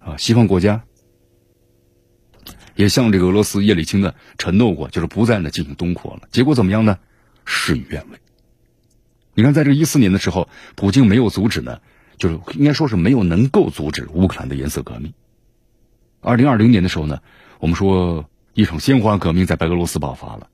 [0.01, 0.85] 啊，西方国家
[2.75, 6.29] 也向这个俄罗斯叶利钦呢承诺过，就是不再呢进行东扩了。
[6.31, 6.99] 结果怎么样呢？
[7.45, 8.19] 事与愿违。
[9.35, 11.81] 你看，在这个一四年的时候，普京没有阻止呢，
[12.19, 15.13] 就是应该说是没有能够阻止乌克兰的颜色革命。
[16.21, 17.21] 二零二零年的时候呢，
[17.59, 20.49] 我们说一场鲜花革命在白俄罗斯爆发了。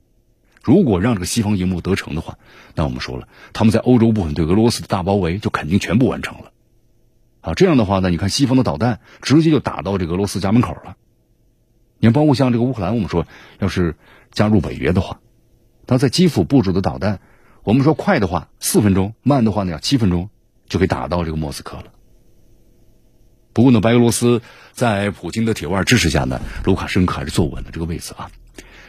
[0.63, 2.37] 如果让这个西方荧幕得逞的话，
[2.75, 6.51] 那我们说了，他们在欧洲部分对俄罗斯的大包围就肯定全部完成了。
[7.41, 10.97] 啊，这样的话呢，你看西方的导弹直接就打到这个俄罗斯家门口了。
[12.01, 13.25] 你，包括像这个乌克兰，我们说
[13.59, 13.95] 要是
[14.31, 15.19] 加入北约的话，
[15.85, 17.19] 他在基辅部署的导弹，
[17.63, 20.29] 我们说快的话四分钟，慢的话呢要七分钟
[20.67, 21.85] 就可以打到这个莫斯科了。
[23.53, 28.31] 不过呢，白俄罗斯在普京的铁腕支持下呢，卢卡申科还是坐稳了这个位子啊。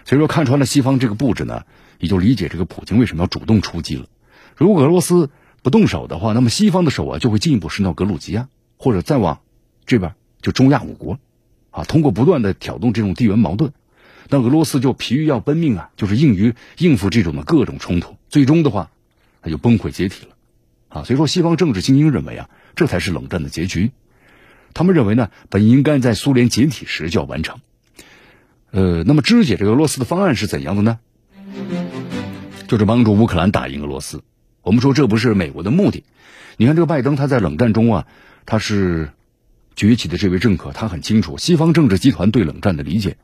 [0.05, 1.64] 所以说，看穿了西方这个布置呢，
[1.98, 4.07] 也就理解这个普京为什么要主动出击了。
[4.57, 5.31] 如果俄罗斯
[5.62, 8.48] 不动手的话，那么西方的手啊就会进一步伸到格鲁吉亚，
[8.79, 9.40] 或者再往
[9.85, 11.18] 这边就中亚五国
[11.72, 11.82] 啊。
[11.82, 13.72] 通过不断的挑动这种地缘矛盾，
[14.28, 18.90] 那俄罗斯就疲于要奔命啊，就是硬于应付这种的各种冲突，最终的话，
[19.42, 20.37] 他就崩溃解体了
[20.88, 21.02] 啊。
[21.02, 23.90] 所以说，西方政治精英认为啊，这才是冷战的结局。
[24.74, 27.58] 他们认为呢，本应该在苏联解体时就要完成。
[28.70, 30.98] 呃，那么肢解这个俄罗斯的方案是怎样的呢？
[32.68, 34.22] 就是帮助乌克兰打赢俄罗斯。
[34.62, 36.04] 我们说这不是美国的目的。
[36.56, 38.06] 你看这个拜登，他在冷战中啊，
[38.46, 39.11] 他是
[39.76, 43.16] 崛起的这位政客，他很清楚西方政治集团对冷战的理解。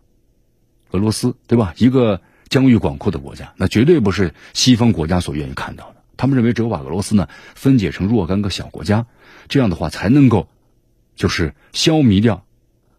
[0.90, 1.74] 俄罗斯对吧？
[1.76, 5.96] 一个疆域广阔的国家，那绝对不是西方国家所愿意看到的。
[6.16, 9.06] 他们认为只有把俄罗斯呢分解成若干个小国家，
[9.48, 10.48] 这样的话才能够。
[11.14, 12.46] 就是消弭掉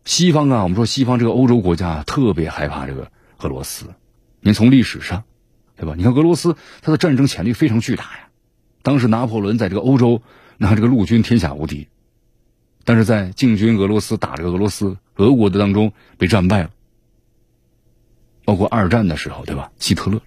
[0.04, 3.86] 西方啊，我们说西方这个欧洲国家特别害怕这个俄罗斯。
[4.42, 5.24] 您从历史上，
[5.78, 5.94] 对吧？
[5.96, 8.28] 你看俄罗斯它的战争潜力非常巨大呀。
[8.82, 10.22] 当时拿破仑在这个欧洲，
[10.58, 11.88] 那这个陆军天下无敌，
[12.86, 16.72] 但是在进军俄罗斯打这个俄罗斯俄国的当中被战败了。
[18.46, 19.72] 包括二战的时候，对吧？
[19.78, 20.22] 希特勒，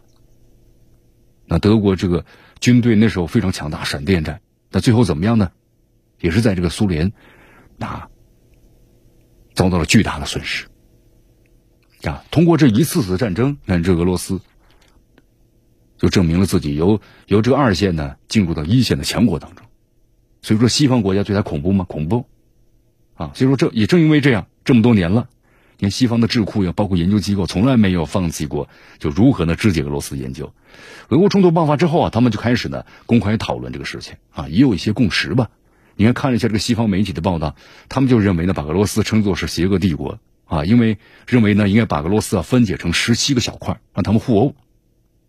[1.47, 2.25] 那德国这个
[2.61, 5.51] 军队那时候非常强大，闪电战，那最后怎么样呢？
[6.21, 7.13] 也是在这个苏联。
[7.79, 8.09] 那
[9.55, 10.69] 遭到了巨大的损失
[12.03, 12.25] 啊！
[12.31, 14.41] 通过这一次次战争，看这俄罗斯
[15.99, 19.67] 就证明了自己由由这个二线呢进入到一线的强国当中。
[20.43, 21.85] 所以说西方国家对他恐怖吗？
[21.89, 22.27] 恐怖，
[23.23, 25.29] 啊，所以说这也正因为这样，这么多年了，
[25.79, 30.53] 你看西方的智库呀，包括研究机构，从来没有放弃过就如何呢肢解俄罗斯研究。
[31.09, 35.51] 俄乌冲突爆发之后啊，他们就开始呢公开讨论这个事情啊，也有一些共识吧。
[35.95, 37.55] 你看看了一下这个西方媒体的报道，
[37.89, 44.55] 他们就认为呢，把俄罗斯称作是邪恶帝国啊，因为认为呢应该把俄罗斯啊分解成十七个小块，让他们互殴，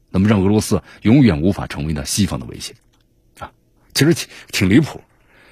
[0.10, 2.74] 那么让俄罗斯永远无法成为呢西方的威胁
[3.40, 3.52] 啊。
[3.94, 5.02] 其实挺挺离谱，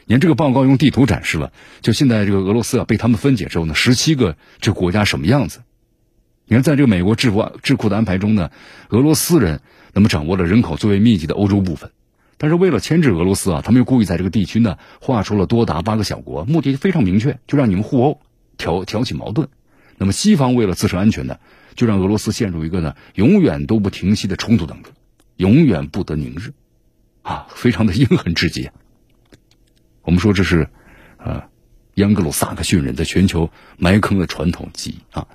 [0.05, 5.61] 你看这个报告用地图展示了，就现在这个俄罗斯啊被他们分解之后呢，十七个这国家什么样子？
[6.45, 8.51] 你看在这个美国智库智库的安排中呢，
[8.89, 9.61] 俄罗斯人
[9.93, 11.91] 那么掌握了人口最为密集的欧洲部分，
[12.37, 18.19] 但是为了牵制俄罗斯啊，他们又故意在这个地区呢划出了多达八个小国，目的非常明确，就让你们互殴，
[18.57, 19.47] 挑挑起矛盾。
[19.97, 21.37] 那么西方为了自身安全呢，
[21.75, 24.91] 就让俄罗斯陷入一个呢永远都不停息的冲突当中，
[25.37, 26.53] 永远不得宁日。
[27.21, 28.71] 啊，非常的 阴狠至极。
[30.03, 30.67] 我们说这是，
[31.17, 31.43] 呃，
[31.95, 35.27] 央格鲁萨克逊人在全球埋坑的传统记忆啊。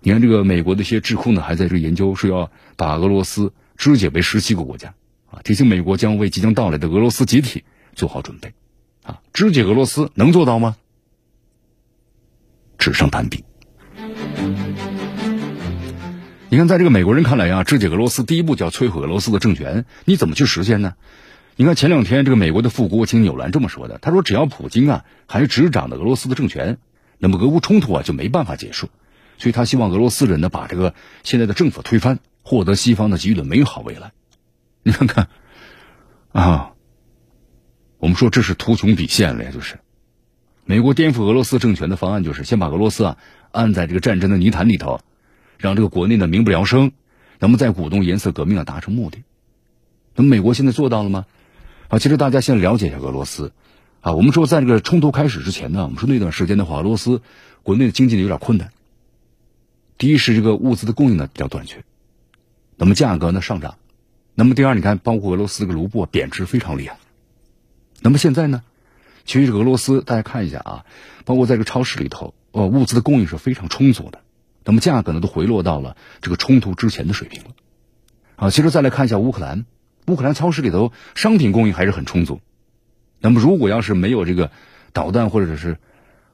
[0.00, 4.94] 你看，这个美国的一些智库呢，还在这研究，说要把俄罗斯肢解为十七个国家
[5.30, 7.64] 啊，提醒美国将为即将到来的俄罗斯集体
[7.94, 8.54] 做好准备
[9.02, 9.20] 啊。
[9.32, 10.76] 肢解俄罗斯能做到吗？
[12.78, 13.42] 纸上谈兵。
[16.48, 20.94] 你看，在这个美国人看来啊，肢解俄罗斯第一步就要摧毁俄罗斯的政权，你怎么去实现呢？
[21.60, 26.78] 你看前两天这个美国的副国务卿纽兰这么说的，他说只要普京啊还执掌的俄罗斯的政权，
[27.18, 28.90] 那么俄乌冲突啊就没办法结束，
[29.38, 30.94] 所以他希望俄罗斯人呢把这个
[31.24, 34.12] 现在的政府推翻，获得西方的给予的美好未来。
[34.84, 35.30] 你看看
[36.30, 36.74] 啊，
[37.98, 39.80] 我们说这是图穷匕现了呀，就是
[40.64, 43.16] 美国颠覆俄罗斯政权的方案就是先把俄罗斯啊
[43.50, 45.00] 按在这个战争的泥潭里头。
[45.56, 46.92] 让这个国内呢民不聊生，
[47.40, 49.24] 那么再鼓动颜色革命啊达成目的，
[50.14, 51.26] 那么美国现在做到了吗？
[51.88, 53.52] 啊，其实大家先了解一下俄罗斯，
[54.02, 57.22] 啊，我们说在这个冲突开始之前呢，我们说那段时间的话，俄罗斯
[57.62, 58.70] 国内的经济呢有点困难。
[59.96, 61.82] 第一是这个物资的供应呢比较短缺，
[62.76, 63.78] 那么价格呢上涨，
[64.34, 66.98] 那么第二你看，包括俄罗斯这个卢布贬值非常厉害，
[68.00, 68.62] 那么现在呢，
[69.24, 70.84] 其实这个俄罗斯大家看一下啊，
[71.24, 74.20] 包括在这个超市里头，呃，物资的供应是非常充足的。
[74.64, 77.50] 那么价格呢都回落到了这个冲突之前的水平了，
[78.36, 79.64] 啊，其实再来看一下乌克兰，
[80.08, 82.40] 乌克兰超市里头商品供应还是很充足。
[83.20, 84.50] 那么如果要是没有这个
[84.92, 85.76] 导弹或者是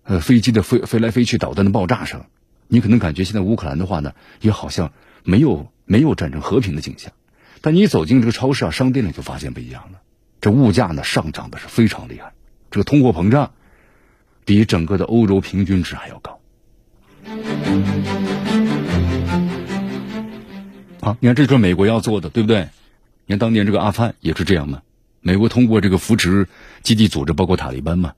[0.04, 2.24] 呃飞机的飞飞来飞去、导弹的爆炸声，
[2.68, 4.92] 你可能感觉现在乌克兰的话呢，也好像
[5.24, 7.12] 没有没有战争和平的景象。
[7.60, 10.00] 但你走进这个超市啊、商店里，就发现不一样了，
[10.40, 12.32] 这物价呢上涨的是非常厉害，
[12.70, 13.52] 这个通货膨胀
[14.44, 16.40] 比整个的欧洲平均值还要高。
[21.00, 22.68] 好，你看，这就是美国要做的，对不对？
[23.26, 24.82] 你看当年这个阿富汗也是这样的。
[25.20, 26.48] 美国通过这个扶持
[26.82, 28.14] 基地组织，包括塔利班嘛。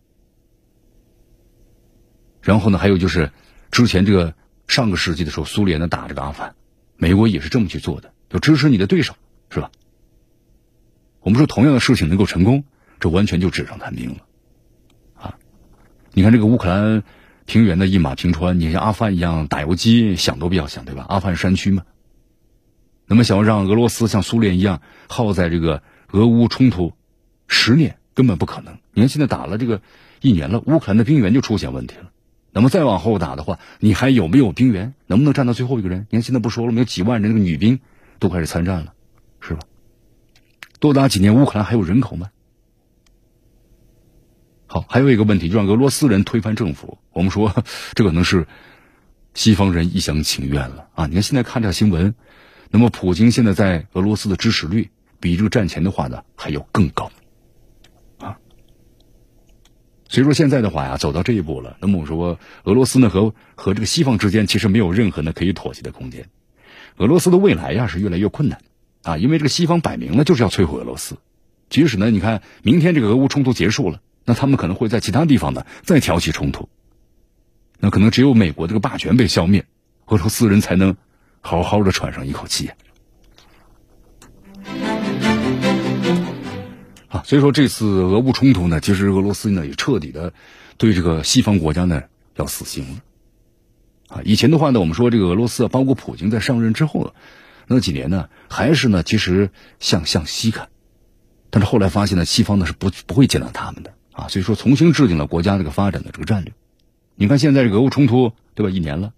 [2.43, 3.31] 然后呢，还有就是
[3.71, 4.35] 之前这个
[4.69, 6.55] 上个世纪的时候，苏联呢打这个阿富汗，
[6.97, 9.15] 美国也是这么去做的，就支持你的对手，
[9.51, 9.71] 是吧？
[11.21, 12.65] 我们说同样的事情能够成功，
[13.01, 14.19] 这完全就纸上谈兵了
[15.15, 15.39] 啊！
[16.13, 17.03] 你看这个乌克兰。
[17.49, 21.07] 平原的一马平川，你像阿富汗一样打游击，想都不要想，对吧？
[21.09, 21.85] 阿富汗山区嘛。
[23.07, 26.93] 那么想要让俄罗斯像苏联一样耗在这个俄乌冲突
[27.47, 28.79] 十年，根本不可能。
[28.93, 29.81] 你看现在打了这个
[30.21, 32.11] 一年了，乌克兰的兵员就出现问题了。
[32.53, 34.95] 那么再往后打的话，你还有没有兵员？
[35.07, 36.07] 能不能站到最后一个人？
[36.11, 36.79] 你看现在不说了吗？
[36.79, 37.81] 有几万人那个女兵
[38.19, 38.95] 都开始参战了，
[39.41, 39.61] 是吧？
[40.81, 42.31] 多打几年，乌克兰还有人口吗？
[44.67, 46.99] 好，还有一个问题，就让俄罗斯人推翻政府。
[47.13, 47.55] 我们说，
[47.95, 48.49] 这可能是
[49.35, 51.07] 西方人一厢情愿了啊！
[51.07, 52.15] 你看现在看这新闻，
[52.71, 57.11] 那么普京现在在俄罗斯的支持率比这个战前的话呢还要更高
[58.19, 58.39] 啊。
[60.09, 66.29] 所以说现在的话呀，走到这一步了，那么我说俄罗斯呢和和这个西方之间其实没有任何呢可以妥协的空间。
[66.97, 68.61] 俄罗斯的未来呀是越来越困难
[69.03, 71.17] 啊，因为这个西方摆明了就是要摧毁俄罗斯。
[71.69, 74.01] 即使呢，你看明天这个俄乌冲突结束了。
[74.29, 76.69] 那他们可能会在其他地方呢再挑起冲突，
[77.79, 79.67] 那可能只有美国这个霸权被消灭，
[80.07, 80.97] 俄罗斯人才能
[81.47, 82.71] 好好的喘上一口气。
[87.09, 90.33] 啊，所以说这次俄乌冲突呢，其实俄罗斯呢也彻底的
[90.77, 92.03] 对这个西方国家呢
[92.35, 92.97] 要死心了。
[94.09, 97.15] 啊，以前的话呢，我们说这个俄罗斯，包括普京在上任之后
[97.69, 100.69] 那几年呢，还是呢其实向向西看，
[101.51, 103.95] 但是后来发现呢，西方呢是不不会接纳他们的。
[104.11, 106.53] 啊，所以说重新制定了国家这个发展的这个战略。
[107.15, 108.71] 你看现在这个俄乌冲突，对吧？
[108.71, 109.13] 一年了，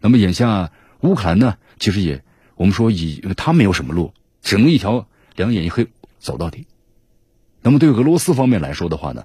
[0.00, 0.70] 那么眼下
[1.02, 2.22] 乌克兰呢，其实也
[2.56, 5.88] 我们说以他没有什么路，只能一条两眼一黑
[6.18, 6.66] 走到底。
[7.62, 9.24] 那么对俄罗斯方面来说的话呢，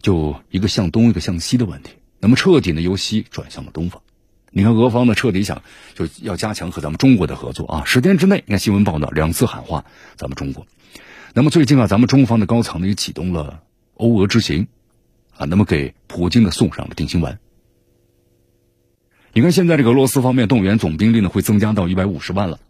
[0.00, 1.92] 就一个向东一个向西的问题。
[2.20, 4.02] 那么彻底呢由西转向了东方。
[4.50, 5.62] 你看俄方呢彻底想
[5.94, 9.84] 就要加强和咱们中国的合作啊，十天之内你看新闻报道两次喊话
[10.16, 10.66] 咱们中国。
[11.34, 13.62] 那么最近啊，咱们中方的高层呢也启动了
[13.94, 14.68] 欧俄之行，
[15.36, 17.38] 啊，那么给普京呢送上了定心丸。
[19.36, 22.60] 你看现在这个俄罗斯方面动员总兵力呢会增加到一百五十万了，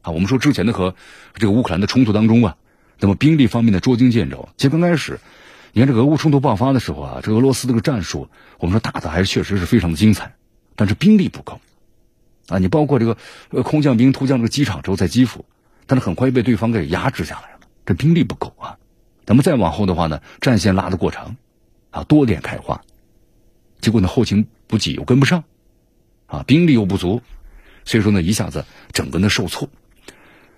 [0.00, 0.94] 啊，我们说之前的和
[1.34, 2.56] 这个乌克兰的冲突当中啊，
[2.98, 4.48] 那么兵力方面的捉襟见肘。
[4.56, 5.20] 其实刚开始，
[5.74, 10.34] 你看这个俄乌冲突爆发的时候啊，这俄罗斯这个战术，我们说打的还是确实是非常的精彩，
[10.76, 11.60] 但是兵力不够，
[12.48, 13.18] 啊，你包括这个
[13.50, 15.44] 呃空降兵突降这个机场之后在基辅，
[15.86, 18.78] 但是很快被对方给压制下来了，这兵力不够啊。
[19.26, 21.36] 那么再往后的话呢，战线拉得过长，
[21.90, 22.80] 啊，多点开花，
[23.82, 25.44] 结果呢后勤补给又跟不上。
[26.26, 27.22] 啊，兵力又不足，
[27.84, 29.68] 所以说呢，一下子整个呢受挫。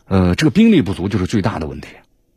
[0.06, 1.88] 呃，这个兵力不足就是最大的问题。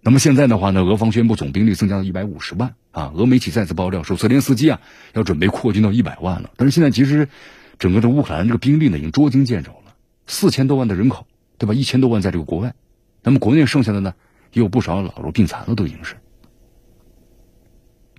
[0.01, 3.11] 那么现在的话呢，俄方宣布总兵力增加到一百五十万啊。
[3.15, 4.81] 俄媒体再次爆料说，泽连斯基啊
[5.13, 6.49] 要准备扩军到一百万了。
[6.55, 7.29] 但是现在其实
[7.77, 9.93] 整个的乌克兰这个兵力呢已经捉襟见肘了，
[10.25, 11.27] 四千多万的人口，
[11.59, 11.73] 对吧？
[11.75, 12.73] 一千多万在这个国外，
[13.21, 14.15] 那么国内剩下的呢
[14.53, 16.15] 也有不少老弱病残了，都已经是。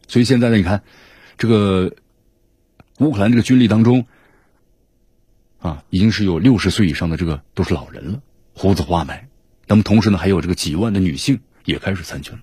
[0.07, 0.83] 所以现在呢，你看
[1.37, 1.95] 这个
[2.99, 4.07] 乌克兰这个军力当中。
[5.61, 8.23] 啊，已经是有六十岁以上的这个都是老人了，
[8.55, 9.29] 胡子花白。
[9.67, 12.41] 那么同时呢，还有这个几万的女性也开始参军了。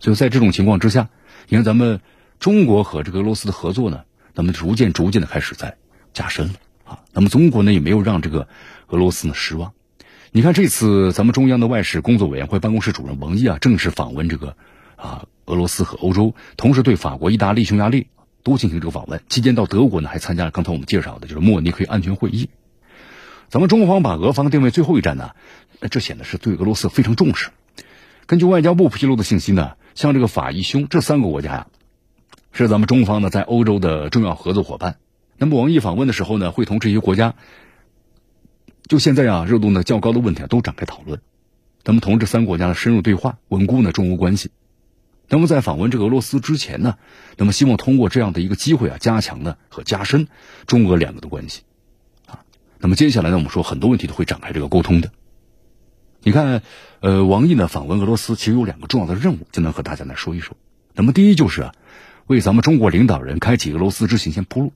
[0.00, 1.10] 所以在这种情况之下，
[1.48, 2.00] 你看咱们
[2.38, 5.76] 中国和这个俄罗斯的合作呢，那么逐渐逐渐的开始在
[6.12, 6.54] 加深了
[6.84, 7.00] 啊。
[7.12, 8.48] 那么中国呢也没有让这个
[8.86, 9.72] 俄罗斯呢失望。
[10.30, 14.56] 你看这次咱们中央的外事工作委员会办公室主任王毅啊，正式访问这个
[14.96, 18.06] 啊俄罗斯和欧洲，同时对法国、意大利、匈牙利。
[18.44, 22.50] 都进行这个访问，期间到德国呢，还参加了刚才我们介绍的，就是慕尼黑安全会议。
[23.48, 25.30] 咱们中方把俄方定位最后一站呢，
[25.90, 27.50] 这显得是对俄罗斯非常重视。
[28.26, 31.66] 根据外交部披露的信息呢，像这个法、意、匈这三个国家呀，
[32.52, 34.96] 是咱们中方呢在欧洲的重要合作伙伴。
[35.38, 37.34] 那么王毅访问的时候呢，会同这些国家
[38.86, 41.20] 就现在啊热度呢较高的问题啊都展开讨论，
[41.82, 44.50] 咱们同这三个国家的深入对话，稳固呢中俄关系。
[45.28, 46.96] 那么在访问这个俄罗斯之前呢，
[47.36, 50.28] 那么希望通过这样的一个机会啊，加强呢和加深
[50.66, 51.62] 中俄两个的关系，
[52.26, 52.44] 啊，
[52.78, 55.10] 那么接下来呢，我们说很多问题都会展开这个沟通的。
[56.22, 56.62] 你看，
[57.00, 60.56] 呃，王毅呢访问俄罗斯，其实有两个重要的任务，就能和大家来说一说。
[60.92, 61.74] 那么第一就是啊，
[62.26, 64.72] 为咱们中国领导人开启俄罗斯之行先铺路，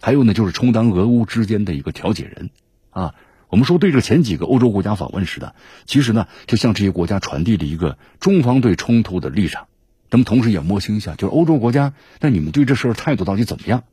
[0.00, 2.50] 还有呢就是充当俄乌之间的一个调解人，
[2.90, 3.14] 啊。
[3.48, 9.68] 我们说，对这前几个欧洲国家访问时的，其实呢，就向这些国家传递了一个中方对冲突的立场。
[10.10, 13.84] 那么，同时也摸清一下，就是欧洲国家，那你们对这事儿态度到底怎么样？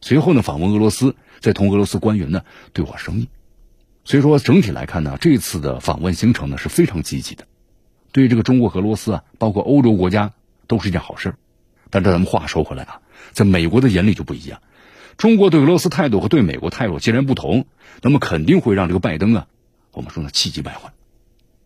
[0.00, 3.28] 随后呢，访问俄罗斯，再同俄罗斯官员呢对话生意。
[4.04, 7.46] 所以说，整体来看呢，这次的访问行程呢是非常积极的，
[8.12, 10.32] 对这个中国俄罗斯啊，包括欧洲国家，
[10.68, 11.34] 都是一件好事。
[11.90, 13.00] 但这咱们话说回来啊，
[13.32, 14.60] 在美国的眼里就不一样。
[15.16, 17.66] 中国对俄罗斯态度和对美国态度截然不同，
[18.02, 19.46] 那么肯定会让这个拜登啊，
[19.92, 20.92] 我们说呢气急败坏。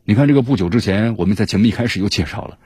[0.04, 2.58] 你看这个不久之前，我们在节目一开始又介绍了，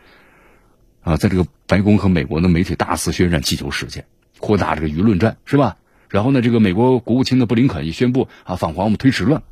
[1.01, 4.05] 啊，在这个白宫和美国的媒体大肆渲染气球事件，
[4.39, 5.79] 扩大这个舆论战，是吧？
[6.11, 9.43] 然后呢，这个美国国务卿的布林肯也宣布啊，访华我们推迟了。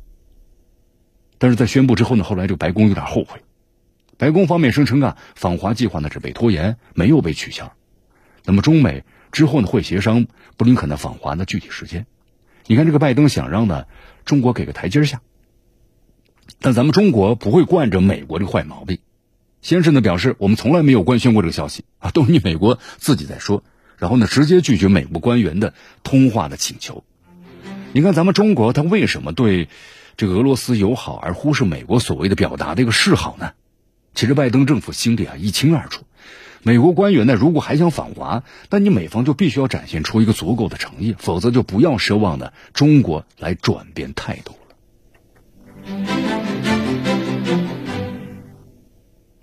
[1.39, 3.41] 但是在宣布之后呢，后来这个白宫有点后悔，
[4.17, 7.73] 白宫方面声称啊，访华计划呢是被拖延，没有被取消。
[8.45, 9.03] 那么中美。
[9.33, 12.05] 之后呢，会协商布林肯的访华的具体时间。
[12.67, 13.85] 你看，这个拜登想让呢
[14.23, 15.21] 中国给个台阶下，
[16.61, 18.99] 但咱们中国不会惯着美国这坏毛病。
[19.61, 23.63] 先是呢表示我们从来没有官宣过这个消息啊，都是你美国自己在说。
[23.97, 25.73] 然后呢，直接拒绝美国官员的
[26.03, 27.03] 通话的请求。
[27.91, 29.67] 你看，咱们中国他为什么对
[30.15, 33.53] 这个俄罗斯友好，而忽视美国所谓的表达的一个示好呢？
[34.13, 36.03] 其实拜登政府心里啊一清二楚。
[36.65, 44.59] 美国官员呢，如果还想访华，那你美方就必须要展现出一个足够的诚意，否则就不要奢望呢中国来转变态度了。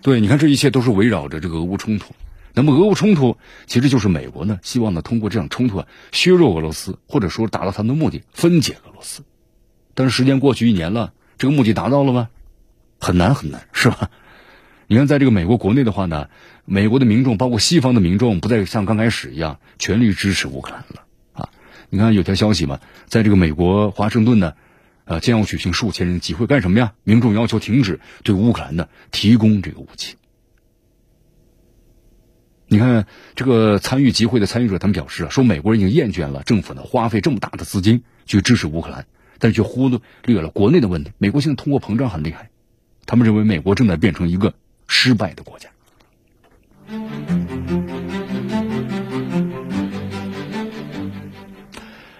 [0.00, 2.14] 对，你看这一切都是围绕着这个俄乌冲突。
[2.54, 9.22] 那么俄乌冲突其实就是美国呢希望呢通过这场冲突啊削弱俄罗斯，或者说达到他们的目的，分解俄罗斯。
[9.94, 12.30] 但是时间过去一年了，这个目的达到了吗？
[12.98, 14.10] 很难很难，是吧？
[14.90, 16.30] 你看，在这个美国国内的话呢，
[16.64, 21.48] 美国的民众，包括西方的民众，不再像刚开始一样全力支持乌克兰了啊！
[21.90, 24.54] 你看有条消息嘛，在这个美国华盛顿呢，
[25.04, 26.94] 呃，将要举行数千人集会，干什么呀？
[27.04, 30.16] 民众要求停止对乌克兰的提供这个武器。
[32.66, 39.06] 你看这个参与集会的参与者，他们表示啊，说美国人已经厌倦了政府呢花费这么大的资金去支持乌克兰，
[39.38, 39.88] 但却忽
[40.24, 41.12] 略了国内的问题。
[41.18, 42.50] 美国现在通货膨胀很厉害，
[43.06, 44.52] 他们认为美国正在变成一个。
[44.92, 45.68] 失败的国家。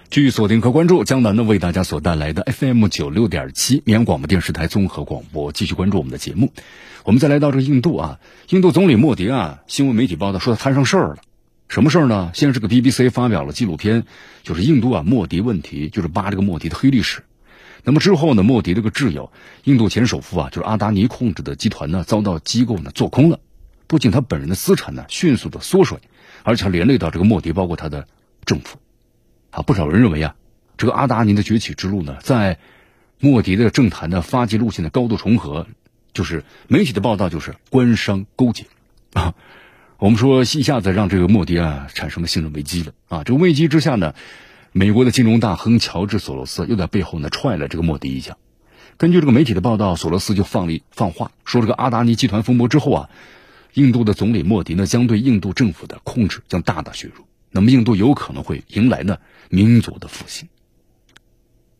[0.09, 6.53] 继续锁定和关注江南呢为大家所带来的 FM 九六点七绵阳广播电视台综合广播，继续关注我们的节目。
[7.03, 8.19] 我们再来到这个印度啊，
[8.49, 11.17] 印度总理莫迪啊，新闻媒体报道说他摊上事儿了，
[11.67, 12.31] 什么事儿呢？
[12.33, 14.05] 先是个 BBC 发表了纪录片，
[14.43, 17.23] 就是印度啊莫迪问题，就是扒这个莫迪的黑历史。
[17.83, 19.31] 那么之后呢，莫迪这个挚友
[19.63, 23.39] 印度前首富啊，就是阿达尼控制的集团呢，遭到机构呢做空了。
[23.87, 25.99] 不仅他本人的资产呢迅速的缩水，
[26.43, 28.07] 而且连累到这个莫迪，包括他的
[28.45, 28.77] 政府。
[29.49, 30.35] 啊，不少人认为啊，
[30.77, 32.57] 这个阿达尼的崛起之路呢，在
[33.19, 35.67] 莫迪的政坛的发迹路线的高度重合，
[36.13, 38.65] 就是媒体的报道就是官商勾结
[39.13, 39.33] 啊。
[39.97, 43.23] 我们说一下子让这个莫迪啊产生了信任危机了啊。
[43.23, 44.15] 这个危机之下呢，
[44.71, 48.37] 美国的金融大亨乔治索罗斯又在背后呢踹了这个莫迪一脚。
[48.97, 53.09] 根据这个媒体的报道，索罗斯就放力放话说，这个阿达尼集团风波之后啊。
[53.73, 57.25] 印度的总理莫迪呢，将对印度政府的控制将大大削弱。
[57.51, 59.17] 那么，印度有可能会迎来呢
[59.49, 60.49] 民族的复兴。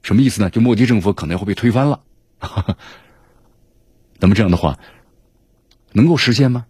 [0.02, 0.50] 什么意思呢？
[0.50, 2.00] 就莫迪政府可能会被推翻了。
[4.20, 4.80] 那么这样的话，
[5.92, 6.66] 能够实现吗？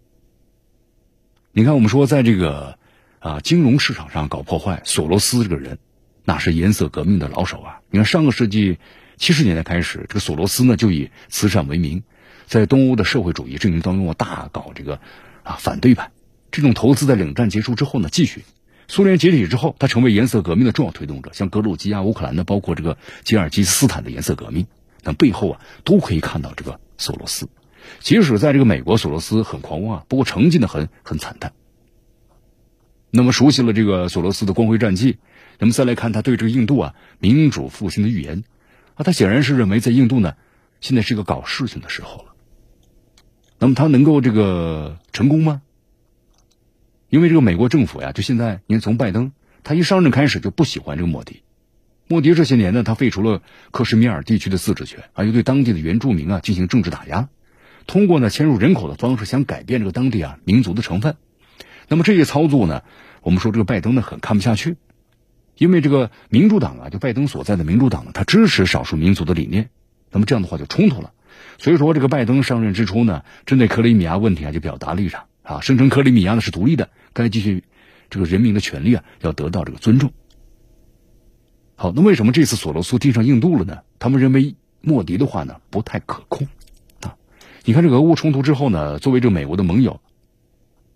[1.52, 2.80] 你看，我们说在这个
[3.20, 5.78] 啊金融市场上搞破坏，索罗斯这个人
[6.24, 7.82] 那是颜色革命的老手啊。
[7.90, 8.78] 你看，上个世纪
[9.18, 12.04] 七十年代开始，这个索罗斯呢就以慈善为名。
[12.48, 15.00] 在东欧的社会主义阵营当中啊，大搞这个
[15.44, 16.12] 啊反对派。
[16.52, 18.44] 这种投资在冷战结束之后呢继续。
[18.90, 21.32] 苏联解体之后，他成为颜色革命的重要推动者。
[21.34, 24.68] 像格鲁吉亚、乌克兰的，包括这个吉尔吉斯斯坦的颜色革命，
[25.04, 27.48] 那背后啊都可以看到这个索罗斯。
[28.02, 31.54] 即使在这个美国，索罗斯很狂妄啊，不过成绩呢很很惨淡。
[33.12, 35.20] 那么熟悉了这个索罗斯的光辉战绩，
[35.62, 38.44] 那么再来看他对这个印度啊民主复兴的预言
[38.96, 40.34] 啊，他显然是认为在印度呢
[40.80, 42.34] 现在是一个搞事情的时候了。
[43.60, 45.62] 那么他能够这个成功吗？
[47.10, 49.34] 因为这个美国政府呀，就现在，你看从拜登
[49.64, 51.44] 他一上任开始就不喜欢这个莫迪。
[52.08, 57.30] 莫迪这些年呢，他废除了克什米尔地区的自治权，啊，又对当地的原住民啊进行政治打压，
[57.86, 61.18] 通过呢迁入人口的方式想改变这个当地啊民族的成分。
[61.88, 62.82] 那么这些操作呢，
[63.22, 64.78] 我们说这个拜登呢很看不下去，
[65.62, 69.70] 因为这个民主党啊，就拜登所在的民主党呢，他支持少数民族的理念，
[70.10, 71.14] 那么这样的话就冲突了。
[71.60, 77.64] 所以说，这个拜登上任之初呢，针对克里米亚问题啊，就表达立场啊，声称克里米亚呢是独立的，该继续
[78.10, 80.12] 这个人民的权利啊，要得到这个尊重。
[81.76, 83.82] 好，那为什么这次索罗斯盯上印度了呢？
[84.00, 86.48] 他们认为莫迪的话呢不太可控
[87.02, 87.18] 啊。
[87.66, 90.02] 你看这个俄乌冲突之后呢，作为这美国的盟友，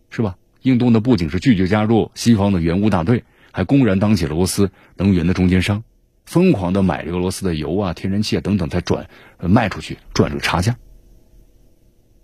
[0.09, 0.37] 是吧？
[0.63, 3.23] 印度呢不仅是拒绝加入西方的援乌大队，
[3.55, 5.85] 还公然当起了俄罗斯能源的中间商。
[6.25, 9.07] 疯狂的买这个俄罗斯的油啊、天然气啊等等，再转
[9.39, 10.75] 卖出去赚这个差价。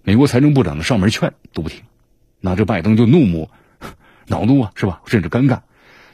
[0.03, 1.83] 美国财政部长的上门劝都不听，
[2.41, 3.49] 那这拜登就怒目
[4.27, 5.01] 恼怒啊，是吧？
[5.05, 5.61] 甚至尴尬。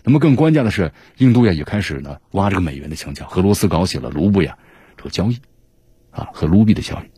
[0.04, 4.60] 那么更关键的是，印度呀也开始呢挖这个美元的墙角，和俄罗斯搞起了卢布呀
[4.98, 5.40] 这个交易
[6.12, 7.10] 啊和卢比的交易。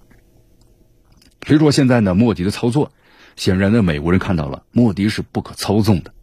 [1.46, 2.94] 所以说现在呢，莫迪的操作，
[3.36, 6.14] 显然呢美国人看到了莫迪是不可操纵的。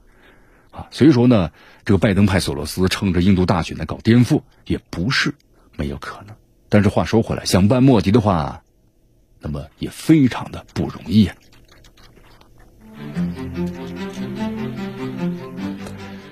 [0.76, 1.50] 啊，所以说呢，
[1.86, 5.34] 这个拜登派索罗斯趁着印度大选来搞颠覆，也不是
[5.74, 6.36] 没有可能。
[6.68, 8.62] 但是话说回来，想办莫迪的话，
[9.40, 11.34] 那么也非常的不容易啊。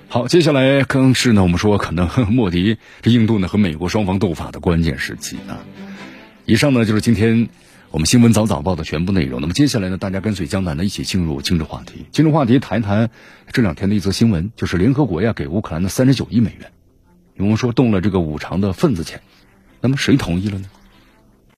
[0.09, 5.65] 好，接下来更是呢，我们说可能 莫迪这印度呢和美国双方斗法的关键时期啊。
[6.45, 7.49] 以上呢就是今天。
[7.95, 9.41] 我们新闻早早报的全部内容。
[9.41, 12.07] 那么接下来呢，大家跟随江南呢一起进入今日话题。
[12.11, 13.09] 今日话题谈一谈
[13.53, 16.73] 这两天的一则新闻，就是联合国呀给乌克兰的三十九亿美元，
[17.37, 19.23] 我们说动了这个五常的份子钱，
[19.81, 20.67] 那么谁同意了呢？